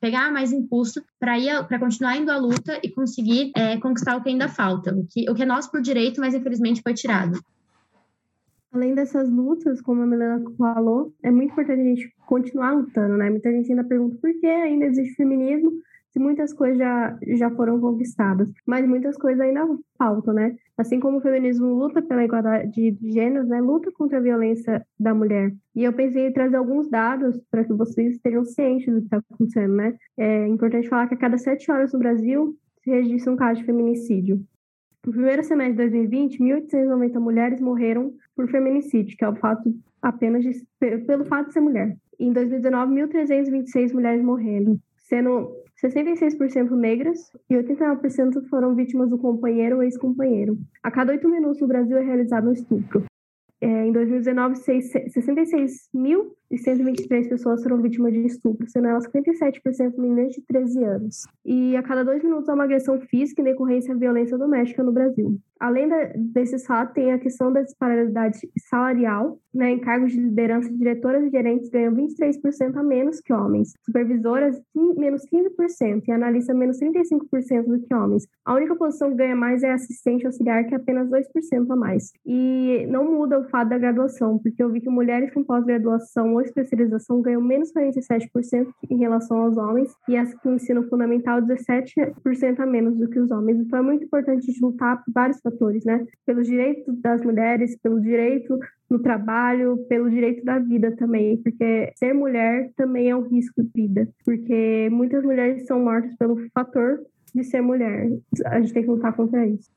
[0.00, 4.22] pegar mais impulso para ir para continuar indo à luta e conseguir é, conquistar o
[4.22, 7.38] que ainda falta, o que, o que é nosso por direito, mas infelizmente foi tirado.
[8.74, 13.30] Além dessas lutas, como a Milena falou, é muito importante a gente continuar lutando, né?
[13.30, 15.70] Muita gente ainda pergunta por que ainda existe feminismo
[16.10, 19.64] se muitas coisas já, já foram conquistadas, mas muitas coisas ainda
[19.96, 20.56] faltam, né?
[20.76, 23.60] Assim como o feminismo luta pela igualdade de gêneros, né?
[23.60, 25.54] Luta contra a violência da mulher.
[25.74, 29.18] E eu pensei em trazer alguns dados para que vocês estejam cientes do que está
[29.18, 29.94] acontecendo, né?
[30.16, 33.66] É importante falar que a cada sete horas no Brasil se registra um caso de
[33.66, 34.44] feminicídio.
[35.04, 40.42] No primeiro semestre de 2020, 1.890 mulheres morreram por feminicídio, que é o fato apenas
[40.42, 41.96] de, pelo fato de ser mulher.
[42.18, 45.50] Em 2019, 1.326 mulheres morreram, sendo
[45.82, 47.18] 66% negras
[47.50, 50.56] e 89% foram vítimas do companheiro ou ex-companheiro.
[50.82, 53.04] A cada oito minutos no Brasil é realizado um estupro.
[53.64, 60.84] É, em 2019, 66.123 pessoas foram vítimas de estupro, sendo elas 57% meninas de 13
[60.84, 61.22] anos.
[61.46, 64.92] E a cada dois minutos há uma agressão física em decorrência da violência doméstica no
[64.92, 65.40] Brasil.
[65.60, 68.38] Além de, desses fatos, tem a questão da disparidade
[68.68, 69.38] salarial.
[69.54, 73.72] Né, em cargos de liderança, diretoras e gerentes ganham 23% a menos que homens.
[73.86, 76.02] Supervisoras, menos 15%.
[76.08, 78.26] E analistas, menos 35% do que homens.
[78.44, 82.10] A única posição que ganha mais é assistente auxiliar, que é apenas 2% a mais.
[82.26, 86.40] E não muda o fato da graduação, porque eu vi que mulheres com pós-graduação ou
[86.40, 92.66] especialização ganham menos 47% em relação aos homens, e as com ensino fundamental, 17% a
[92.66, 93.60] menos do que os homens.
[93.60, 96.04] Então é muito importante lutar por vários fatores, né?
[96.26, 98.58] Pelos direitos das mulheres, pelo direito
[98.90, 103.70] no trabalho, pelo direito da vida também, porque ser mulher também é um risco de
[103.72, 108.10] vida, porque muitas mulheres são mortas pelo fator de ser mulher.
[108.46, 109.70] A gente tem que lutar contra isso.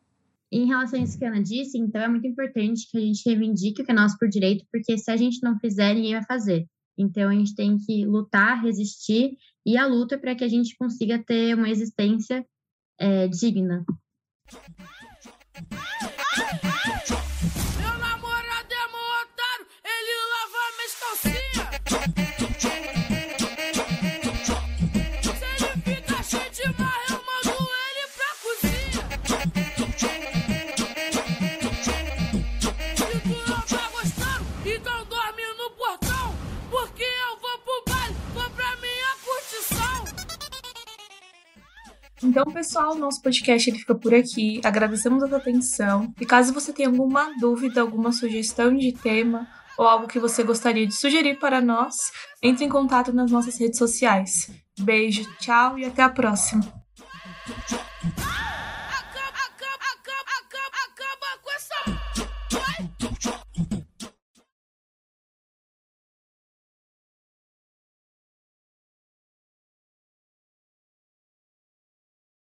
[0.52, 3.28] Em relação a isso que a Ana disse, então é muito importante que a gente
[3.28, 6.24] reivindique o que é nosso por direito, porque se a gente não fizer, ninguém vai
[6.24, 6.66] fazer.
[6.98, 11.20] Então a gente tem que lutar, resistir, e a luta para que a gente consiga
[11.20, 12.46] ter uma existência
[12.98, 13.86] é, digna.
[15.72, 15.88] Ah!
[42.40, 44.62] Então, pessoal, nosso podcast ele fica por aqui.
[44.64, 46.14] Agradecemos a sua atenção.
[46.22, 50.86] E caso você tenha alguma dúvida, alguma sugestão de tema ou algo que você gostaria
[50.86, 51.96] de sugerir para nós,
[52.44, 54.52] entre em contato nas nossas redes sociais.
[54.80, 56.62] Beijo, tchau e até a próxima.